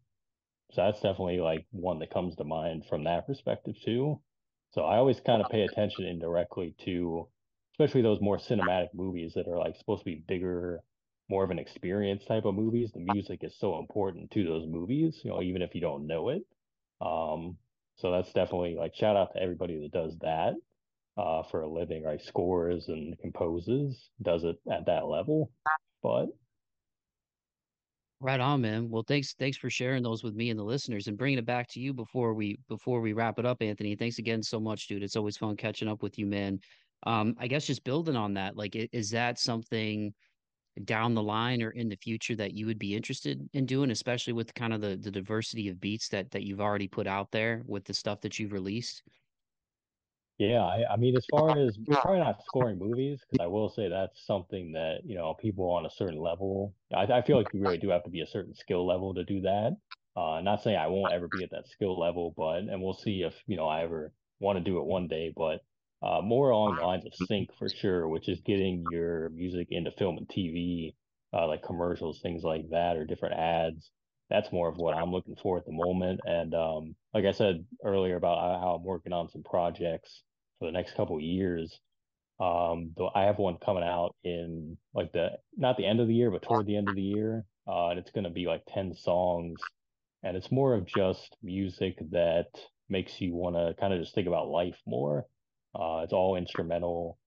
[0.72, 4.22] so that's definitely like one that comes to mind from that perspective too.
[4.72, 7.28] So I always kind of pay attention indirectly to,
[7.74, 10.82] especially those more cinematic movies that are like supposed to be bigger,
[11.30, 12.92] more of an experience type of movies.
[12.94, 16.30] The music is so important to those movies, you know, even if you don't know
[16.30, 16.44] it.
[17.02, 17.58] Um,
[18.02, 20.54] so that's definitely like shout out to everybody that does that
[21.18, 22.22] uh, for a living, right?
[22.22, 25.52] Scores and composes, does it at that level.
[26.02, 26.28] But
[28.24, 28.88] Right on, man.
[28.88, 31.68] Well, thanks thanks for sharing those with me and the listeners and bringing it back
[31.70, 33.96] to you before we before we wrap it up, Anthony.
[33.96, 35.02] Thanks again so much, dude.
[35.02, 36.60] It's always fun catching up with you, man.
[37.04, 40.14] Um, I guess just building on that, like, is that something
[40.86, 44.34] down the line or in the future that you would be interested in doing, especially
[44.34, 47.64] with kind of the the diversity of beats that that you've already put out there
[47.66, 49.04] with the stuff that you've released?
[50.38, 53.90] Yeah, I, I mean, as far as probably not scoring movies, because I will say
[53.90, 57.62] that's something that, you know, people on a certain level, I, I feel like you
[57.62, 59.78] really do have to be a certain skill level to do that.
[60.16, 63.22] Uh, not saying I won't ever be at that skill level, but, and we'll see
[63.22, 65.62] if, you know, I ever want to do it one day, but
[66.02, 69.92] uh, more along the lines of sync for sure, which is getting your music into
[69.92, 70.96] film and TV.
[71.34, 73.90] uh, like commercials, things like that, or different ads.
[74.30, 76.22] That's more of what I'm looking for at the moment.
[76.26, 80.24] And um, like I said earlier about how I'm working on some projects
[80.60, 81.80] for the next couple of years.
[82.40, 86.16] Um, though I have one coming out in like the not the end of the
[86.16, 87.46] year, but toward the end of the year.
[87.68, 89.70] Uh, and it's going to be like 10 songs.
[90.24, 92.48] And it's more of just music that
[92.90, 95.26] makes you want to kind of just think about life more.
[95.74, 97.18] Uh, it's all instrumental.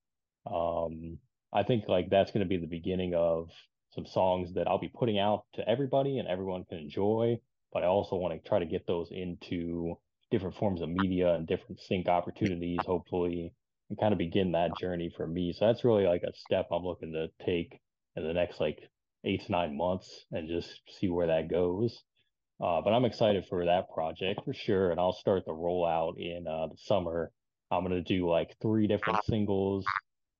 [0.46, 1.18] Um,
[1.52, 3.48] I think like that's going to be the beginning of
[3.94, 7.40] some songs that I'll be putting out to everybody and everyone can enjoy.
[7.72, 9.98] But I also want to try to get those into
[10.30, 13.52] different forms of media and different sync opportunities, hopefully,
[13.88, 15.52] and kind of begin that journey for me.
[15.52, 17.80] So that's really like a step I'm looking to take
[18.16, 18.78] in the next like
[19.24, 22.02] eight to nine months and just see where that goes.
[22.60, 24.90] Uh, but I'm excited for that project for sure.
[24.90, 27.32] And I'll start the rollout in uh, the summer.
[27.76, 29.86] I'm going to do like three different singles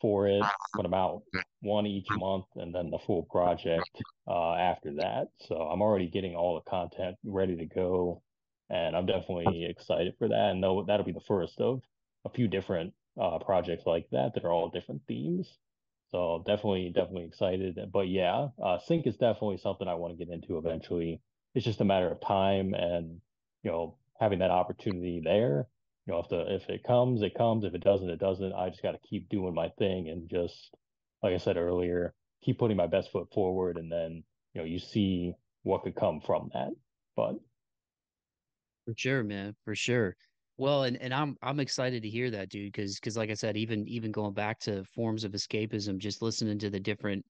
[0.00, 0.42] for it,
[0.74, 1.22] but about
[1.62, 5.28] one each month, and then the full project uh, after that.
[5.48, 8.22] So I'm already getting all the content ready to go,
[8.70, 10.50] and I'm definitely excited for that.
[10.50, 11.82] And that'll be the first of
[12.24, 15.48] a few different uh, projects like that that are all different themes.
[16.10, 17.78] So definitely, definitely excited.
[17.92, 21.20] But yeah, uh, sync is definitely something I want to get into eventually.
[21.54, 23.20] It's just a matter of time and
[23.62, 25.66] you know having that opportunity there
[26.06, 27.64] you know, if the if it comes, it comes.
[27.64, 28.52] If it doesn't, it doesn't.
[28.52, 30.74] I just got to keep doing my thing and just,
[31.22, 34.78] like I said earlier, keep putting my best foot forward, and then you know you
[34.78, 36.70] see what could come from that.
[37.16, 37.36] But
[38.84, 40.14] for sure, man, for sure.
[40.58, 43.56] Well, and, and I'm I'm excited to hear that, dude, because because like I said,
[43.56, 47.24] even even going back to forms of escapism, just listening to the different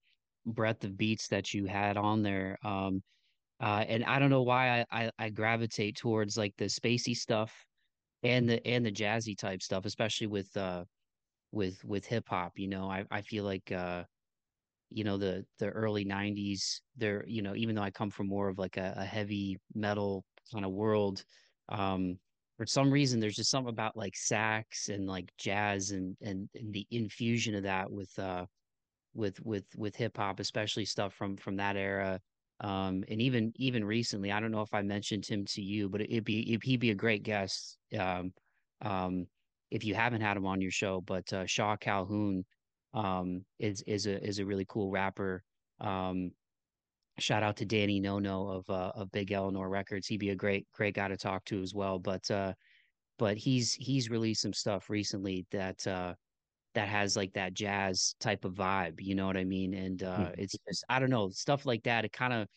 [0.45, 3.01] breadth of beats that you had on there, um,
[3.61, 7.53] uh, and I don't know why I, I I gravitate towards like the spacey stuff
[8.25, 10.83] and the and the jazzy type stuff, especially with uh
[11.51, 12.53] with with hip hop.
[12.57, 14.03] You know, I I feel like uh
[14.89, 18.47] you know the the early 90s there you know even though i come from more
[18.49, 20.23] of like a, a heavy metal
[20.53, 21.23] kind of world
[21.69, 22.17] um
[22.57, 26.73] for some reason there's just something about like sax and like jazz and and, and
[26.73, 28.45] the infusion of that with uh
[29.13, 32.19] with with with hip hop especially stuff from from that era
[32.61, 36.01] um, and even even recently, I don't know if I mentioned him to you, but
[36.01, 37.77] it'd be it'd, he'd be a great guest.
[37.97, 38.33] Um,
[38.81, 39.27] um,
[39.71, 42.45] if you haven't had him on your show, but uh, Shaw Calhoun
[42.93, 45.43] um, is is a is a really cool rapper.
[45.81, 46.31] Um,
[47.19, 50.07] shout out to Danny No No of uh, of Big Eleanor Records.
[50.07, 51.99] He'd be a great great guy to talk to as well.
[51.99, 52.53] But uh,
[53.17, 56.13] but he's he's released some stuff recently that uh,
[56.75, 59.73] that has like that jazz type of vibe, you know what I mean?
[59.73, 60.41] And uh mm-hmm.
[60.41, 62.05] it's just I don't know, stuff like that.
[62.05, 62.47] It kind of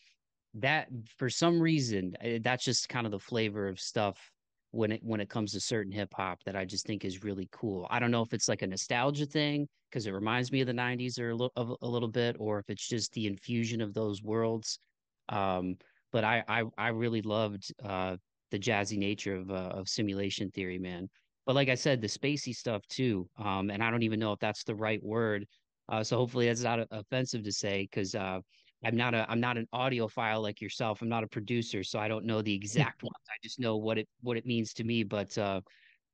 [0.55, 4.31] that for some reason eh, that's just kind of the flavor of stuff
[4.71, 7.49] when it when it comes to certain hip hop that I just think is really
[7.51, 7.87] cool.
[7.89, 10.73] I don't know if it's like a nostalgia thing because it reminds me of the
[10.73, 14.21] 90s or a little a little bit or if it's just the infusion of those
[14.21, 14.79] worlds.
[15.29, 15.77] Um
[16.11, 18.17] but I I I really loved uh
[18.51, 21.09] the jazzy nature of uh, of simulation theory, man.
[21.49, 23.27] But like I said, the spacey stuff too.
[23.39, 25.47] Um, and I don't even know if that's the right word.
[25.91, 28.37] Uh, so hopefully that's not offensive to say because uh,
[28.85, 31.01] I'm not a I'm not an audiophile like yourself.
[31.01, 33.15] I'm not a producer, so I don't know the exact ones.
[33.27, 35.01] I just know what it what it means to me.
[35.01, 35.61] But uh,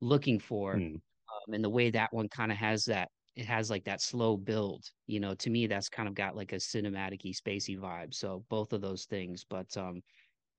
[0.00, 0.94] looking for mm.
[0.94, 4.38] um, and the way that one kind of has that it has like that slow
[4.38, 4.86] build.
[5.06, 8.14] You know, to me that's kind of got like a cinematicy spacey vibe.
[8.14, 9.44] So both of those things.
[9.46, 10.00] But um,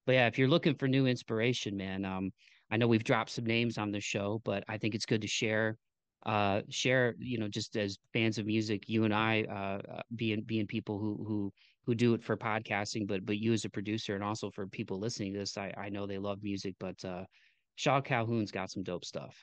[0.05, 2.29] but yeah, if you're looking for new inspiration, man, um,
[2.69, 5.27] I know we've dropped some names on the show, but I think it's good to
[5.27, 5.77] share
[6.25, 10.41] uh share you know just as fans of music you and i uh, uh being
[10.41, 11.53] being people who who
[11.85, 14.99] who do it for podcasting but but you as a producer and also for people
[14.99, 17.23] listening to this i i know they love music but uh
[17.75, 19.35] shaw calhoun's got some dope stuff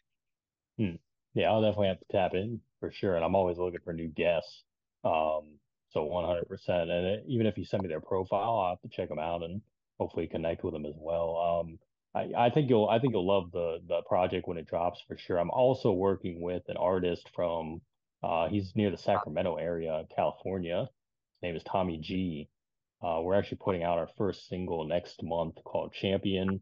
[0.79, 0.97] hmm.
[1.35, 4.09] yeah i'll definitely have to tap in for sure and i'm always looking for new
[4.09, 4.65] guests
[5.05, 5.43] um
[5.91, 9.09] so 100% and it, even if you send me their profile i'll have to check
[9.09, 9.61] them out and
[10.01, 11.79] hopefully connect with them as well um
[12.15, 15.17] I, I think you'll I think you'll love the the project when it drops for
[15.17, 15.39] sure.
[15.39, 17.81] I'm also working with an artist from
[18.23, 20.81] uh, he's near the Sacramento area, California.
[20.81, 22.49] His name is Tommy G.
[23.03, 26.61] Uh, we're actually putting out our first single next month called Champion,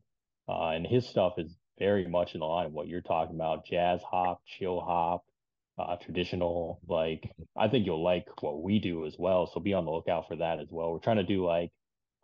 [0.48, 3.66] uh, and his stuff is very much in the line of what you're talking about:
[3.66, 5.24] jazz hop, chill hop,
[5.78, 6.80] uh, traditional.
[6.88, 9.46] Like I think you'll like what we do as well.
[9.52, 10.92] So be on the lookout for that as well.
[10.92, 11.70] We're trying to do like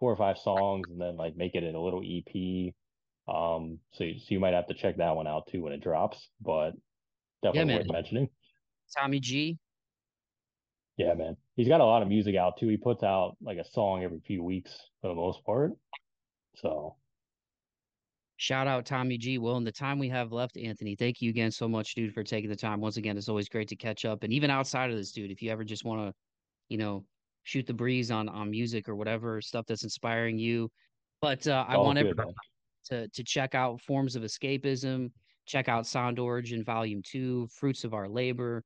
[0.00, 2.72] four or five songs and then like make it in a little EP
[3.28, 5.82] um, so you, so you might have to check that one out too when it
[5.82, 6.72] drops, but
[7.42, 8.28] definitely yeah, worth mentioning.
[8.96, 9.58] Tommy G.
[10.96, 11.36] Yeah, man.
[11.54, 12.68] He's got a lot of music out too.
[12.68, 15.72] He puts out like a song every few weeks for the most part.
[16.56, 16.96] So
[18.38, 19.38] shout out Tommy G.
[19.38, 22.24] Well, in the time we have left, Anthony, thank you again so much, dude, for
[22.24, 22.80] taking the time.
[22.80, 24.22] Once again, it's always great to catch up.
[24.22, 26.14] And even outside of this, dude, if you ever just want to,
[26.68, 27.04] you know,
[27.44, 30.70] shoot the breeze on on music or whatever stuff that's inspiring you.
[31.20, 32.34] But uh, I want good, everyone man.
[32.88, 35.10] To to check out Forms of Escapism,
[35.46, 38.62] check out Sound Origin Volume Two, Fruits of Our Labor,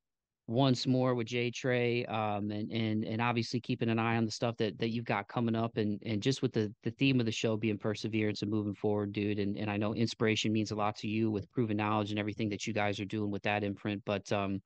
[0.47, 4.57] once more with JayTrey, um, and and and obviously keeping an eye on the stuff
[4.59, 7.33] that that you've got coming up, and and just with the the theme of the
[7.33, 9.39] show being perseverance and moving forward, dude.
[9.39, 12.49] And and I know inspiration means a lot to you with proven knowledge and everything
[12.51, 14.61] that you guys are doing with that imprint, but um.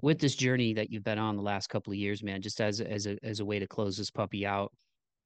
[0.00, 2.80] With this journey that you've been on the last couple of years, man, just as
[2.80, 4.72] as a as a way to close this puppy out,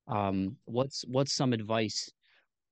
[0.07, 2.11] um, what's what's some advice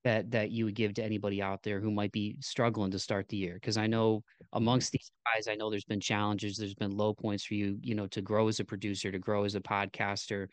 [0.05, 3.29] that that you would give to anybody out there who might be struggling to start
[3.29, 3.55] the year?
[3.55, 7.45] Because I know amongst these guys, I know there's been challenges, there's been low points
[7.45, 10.49] for you, you know, to grow as a producer, to grow as a podcaster.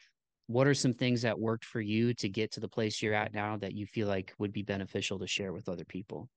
[0.47, 3.34] What are some things that worked for you to get to the place you're at
[3.34, 6.30] now that you feel like would be beneficial to share with other people?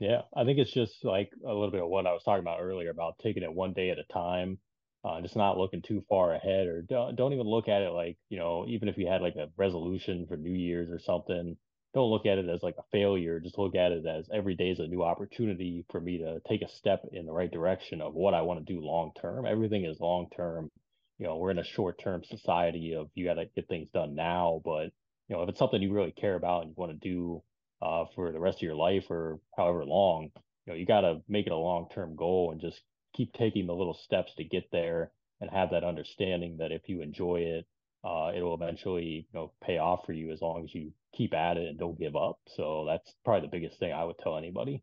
[0.00, 2.60] Yeah, I think it's just like a little bit of what I was talking about
[2.60, 4.58] earlier about taking it one day at a time,
[5.04, 8.18] uh, just not looking too far ahead, or don't don't even look at it like,
[8.28, 11.56] you know, even if you had like a resolution for New Year's or something,
[11.94, 13.38] don't look at it as like a failure.
[13.38, 16.62] Just look at it as every day is a new opportunity for me to take
[16.62, 19.46] a step in the right direction of what I want to do long term.
[19.46, 20.70] Everything is long term.
[21.18, 24.16] You know, we're in a short term society of you got to get things done
[24.16, 24.90] now, but
[25.28, 27.42] you know, if it's something you really care about and you want to do
[27.80, 30.30] uh, for the rest of your life or however long,
[30.66, 32.80] you know, you got to make it a long term goal and just
[33.14, 37.00] keep taking the little steps to get there and have that understanding that if you
[37.00, 37.66] enjoy it,
[38.04, 41.56] uh, it'll eventually, you know, pay off for you as long as you keep at
[41.56, 42.38] it and don't give up.
[42.46, 44.82] So that's probably the biggest thing I would tell anybody.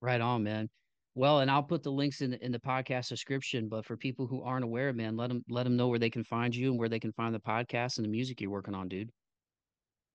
[0.00, 0.68] Right on, man.
[1.14, 3.68] Well, and I'll put the links in the, in the podcast description.
[3.68, 6.24] But for people who aren't aware, man, let them let them know where they can
[6.24, 8.88] find you and where they can find the podcast and the music you're working on,
[8.88, 9.10] dude.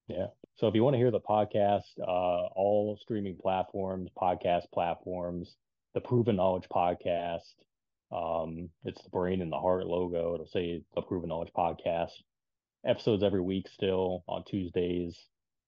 [0.08, 0.28] Yeah.
[0.58, 5.56] So if you want to hear the podcast, uh, all streaming platforms, podcast platforms,
[5.94, 7.54] the Proven Knowledge Podcast,
[8.12, 10.34] um, it's the brain and the heart logo.
[10.34, 12.12] It'll say the Proven Knowledge Podcast.
[12.86, 15.18] Episodes every week still on Tuesdays.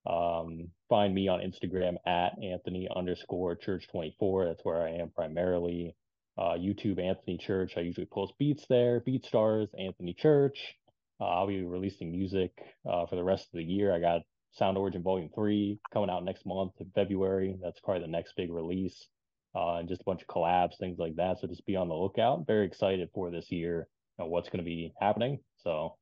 [0.05, 4.45] Um, find me on Instagram at Anthony underscore church 24.
[4.45, 5.95] That's where I am primarily.
[6.37, 7.73] Uh, YouTube Anthony Church.
[7.77, 9.01] I usually post beats there.
[9.01, 10.75] BeatStars Anthony Church.
[11.19, 12.51] Uh, I'll be releasing music
[12.89, 13.93] uh, for the rest of the year.
[13.93, 14.21] I got
[14.53, 17.57] Sound Origin Volume 3 coming out next month in February.
[17.61, 19.07] That's probably the next big release.
[19.53, 21.39] Uh, and just a bunch of collabs, things like that.
[21.39, 22.47] So just be on the lookout.
[22.47, 23.87] Very excited for this year
[24.17, 25.39] and what's going to be happening.
[25.57, 25.97] So,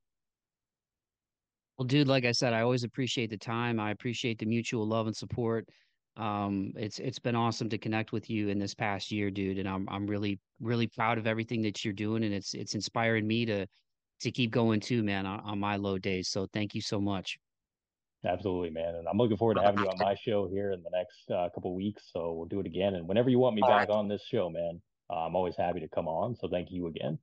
[1.78, 3.80] well, dude, like I said, I always appreciate the time.
[3.80, 5.68] I appreciate the mutual love and support.
[6.18, 9.68] Um, it's it's been awesome to connect with you in this past year, dude, and
[9.68, 13.46] I'm I'm really really proud of everything that you're doing, and it's it's inspiring me
[13.46, 13.66] to
[14.22, 16.28] to keep going too, man, on, on my low days.
[16.28, 17.38] So thank you so much.
[18.26, 18.96] Absolutely, man.
[18.96, 21.50] And I'm looking forward to having you on my show here in the next uh,
[21.56, 22.04] couple weeks.
[22.12, 22.96] So we'll do it again.
[22.96, 23.96] And whenever you want me All back right.
[23.96, 26.36] on this show, man, uh, I'm always happy to come on.
[26.36, 27.18] So thank you again.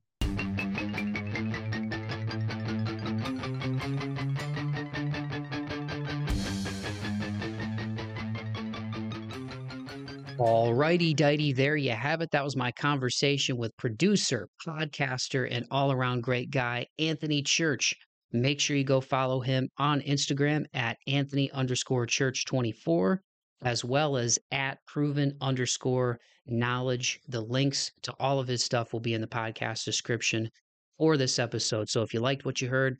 [10.39, 11.51] All righty, dighty.
[11.51, 12.31] There you have it.
[12.31, 17.95] That was my conversation with producer, podcaster, and all around great guy, Anthony Church.
[18.33, 23.21] Make sure you go follow him on Instagram at Anthony underscore church 24,
[23.61, 27.19] as well as at proven underscore knowledge.
[27.29, 30.49] The links to all of his stuff will be in the podcast description
[30.97, 31.89] for this episode.
[31.89, 32.97] So if you liked what you heard,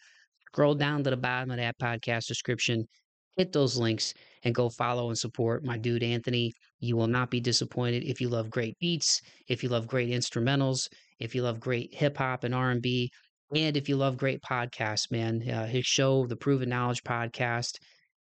[0.47, 2.87] scroll down to the bottom of that podcast description,
[3.35, 4.13] hit those links,
[4.43, 6.53] and go follow and support my dude Anthony.
[6.79, 10.87] You will not be disappointed if you love great beats, if you love great instrumentals,
[11.19, 13.11] if you love great hip hop and R&B,
[13.55, 15.47] and if you love great podcasts, man.
[15.49, 17.77] Uh, his show, the Proven Knowledge Podcast,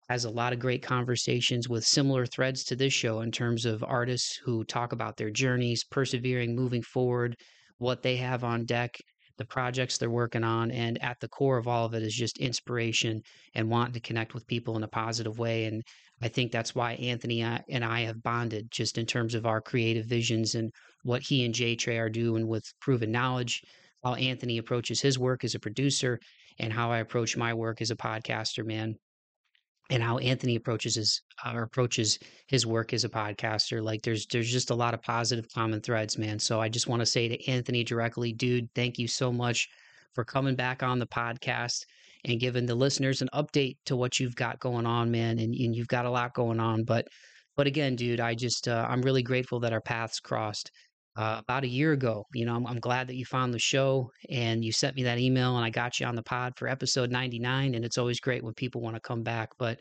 [0.10, 3.84] has a lot of great conversations with similar threads to this show in terms of
[3.84, 7.36] artists who talk about their journeys, persevering, moving forward,
[7.80, 8.96] what they have on deck,
[9.38, 10.70] the projects they're working on.
[10.70, 13.22] And at the core of all of it is just inspiration
[13.56, 15.66] and wanting to connect with people in a positive way.
[15.66, 15.82] And
[16.22, 20.06] I think that's why Anthony and I have bonded just in terms of our creative
[20.06, 20.72] visions and
[21.04, 23.62] what he and Jay Trey are doing with proven knowledge,
[24.06, 26.20] how Anthony approaches his work as a producer,
[26.60, 28.96] and how I approach my work as a podcaster, man.
[29.90, 33.84] And how Anthony approaches his or approaches his work as a podcaster.
[33.84, 36.40] Like there's there's just a lot of positive common threads, man.
[36.40, 39.68] So I just want to say to Anthony directly, dude, thank you so much
[40.14, 41.86] for coming back on the podcast
[42.26, 45.38] and giving the listeners an update to what you've got going on, man.
[45.40, 46.84] And, and you've got a lot going on.
[46.84, 47.08] But
[47.56, 50.72] but again, dude, I just uh, I'm really grateful that our paths crossed
[51.16, 52.26] uh, about a year ago.
[52.34, 55.20] You know, I'm, I'm glad that you found the show and you sent me that
[55.20, 57.76] email and I got you on the pod for episode 99.
[57.76, 59.50] And it's always great when people want to come back.
[59.58, 59.80] But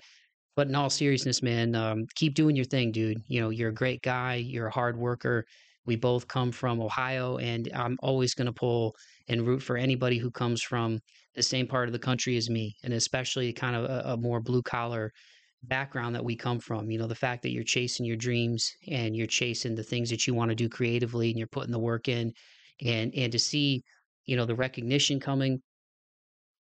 [0.56, 3.20] but in all seriousness, man, um, keep doing your thing, dude.
[3.26, 4.36] You know, you're a great guy.
[4.36, 5.44] You're a hard worker.
[5.84, 8.94] We both come from Ohio, and I'm always going to pull
[9.28, 11.00] and root for anybody who comes from
[11.34, 14.40] the same part of the country as me, and especially kind of a, a more
[14.40, 15.12] blue collar
[15.68, 16.90] background that we come from.
[16.90, 20.26] You know, the fact that you're chasing your dreams and you're chasing the things that
[20.26, 22.32] you want to do creatively and you're putting the work in
[22.84, 23.82] and and to see,
[24.26, 25.60] you know, the recognition coming,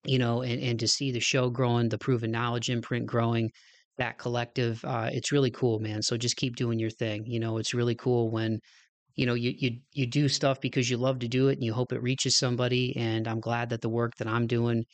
[0.04, 3.50] you know, and, and to see the show growing, the proven knowledge imprint growing,
[3.98, 6.02] that collective, uh, it's really cool, man.
[6.02, 7.24] So just keep doing your thing.
[7.26, 8.58] You know, it's really cool when
[9.16, 11.74] you know you you you do stuff because you love to do it and you
[11.74, 14.84] hope it reaches somebody and i'm glad that the work that i'm doing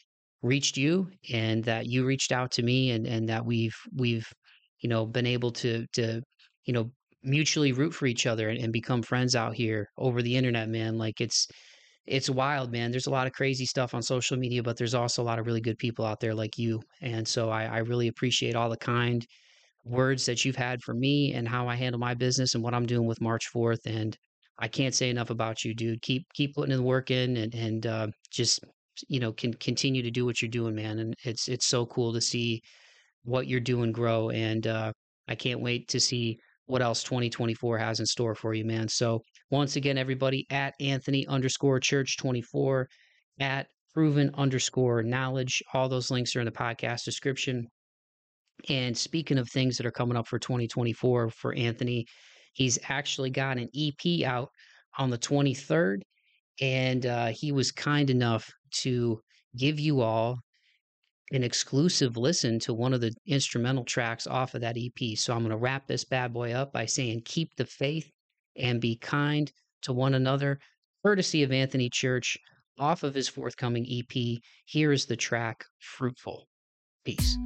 [0.43, 4.27] reached you and that you reached out to me and and that we've we've
[4.81, 6.23] you know been able to to
[6.65, 6.91] you know
[7.23, 10.97] mutually root for each other and, and become friends out here over the internet man.
[10.99, 11.49] Like it's
[12.07, 12.91] it's wild man.
[12.91, 15.47] There's a lot of crazy stuff on social media but there's also a lot of
[15.47, 16.81] really good people out there like you.
[17.03, 19.27] And so i, I really appreciate all the kind
[19.85, 22.85] words that you've had for me and how i handle my business and what i'm
[22.85, 24.17] doing with March Forth and
[24.59, 26.03] i can't say enough about you dude.
[26.03, 28.61] Keep keep putting the work in and and uh, just
[29.09, 32.13] you know can continue to do what you're doing man and it's it's so cool
[32.13, 32.63] to see
[33.25, 34.93] what you're doing grow and uh,
[35.29, 36.39] i can't wait to see
[36.69, 38.89] what else 2024 has in store for you man.
[38.89, 42.87] So once again everybody at anthony underscore church 24
[43.41, 47.67] at proven underscore knowledge all those links are in the podcast description.
[48.69, 52.07] And speaking of things that are coming up for 2024 for anthony
[52.53, 54.51] he's actually got an ep out
[54.99, 56.03] on the 23rd
[56.61, 59.21] and uh, he was kind enough to
[59.57, 60.39] give you all
[61.33, 65.17] an exclusive listen to one of the instrumental tracks off of that EP.
[65.17, 68.11] So I'm going to wrap this bad boy up by saying, keep the faith
[68.57, 69.51] and be kind
[69.83, 70.59] to one another,
[71.05, 72.39] courtesy of Anthony Church
[72.79, 74.39] off of his forthcoming EP.
[74.65, 76.49] Here is the track Fruitful.
[77.05, 77.37] Peace.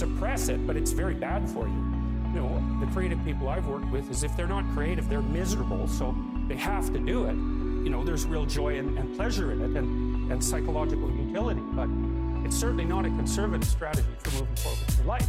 [0.00, 1.74] Suppress it, but it's very bad for you.
[2.32, 5.86] You know, the creative people I've worked with is if they're not creative, they're miserable,
[5.88, 6.16] so
[6.48, 7.34] they have to do it.
[7.84, 11.88] You know, there's real joy and, and pleasure in it and, and psychological utility, but
[12.46, 15.28] it's certainly not a conservative strategy for moving forward through life.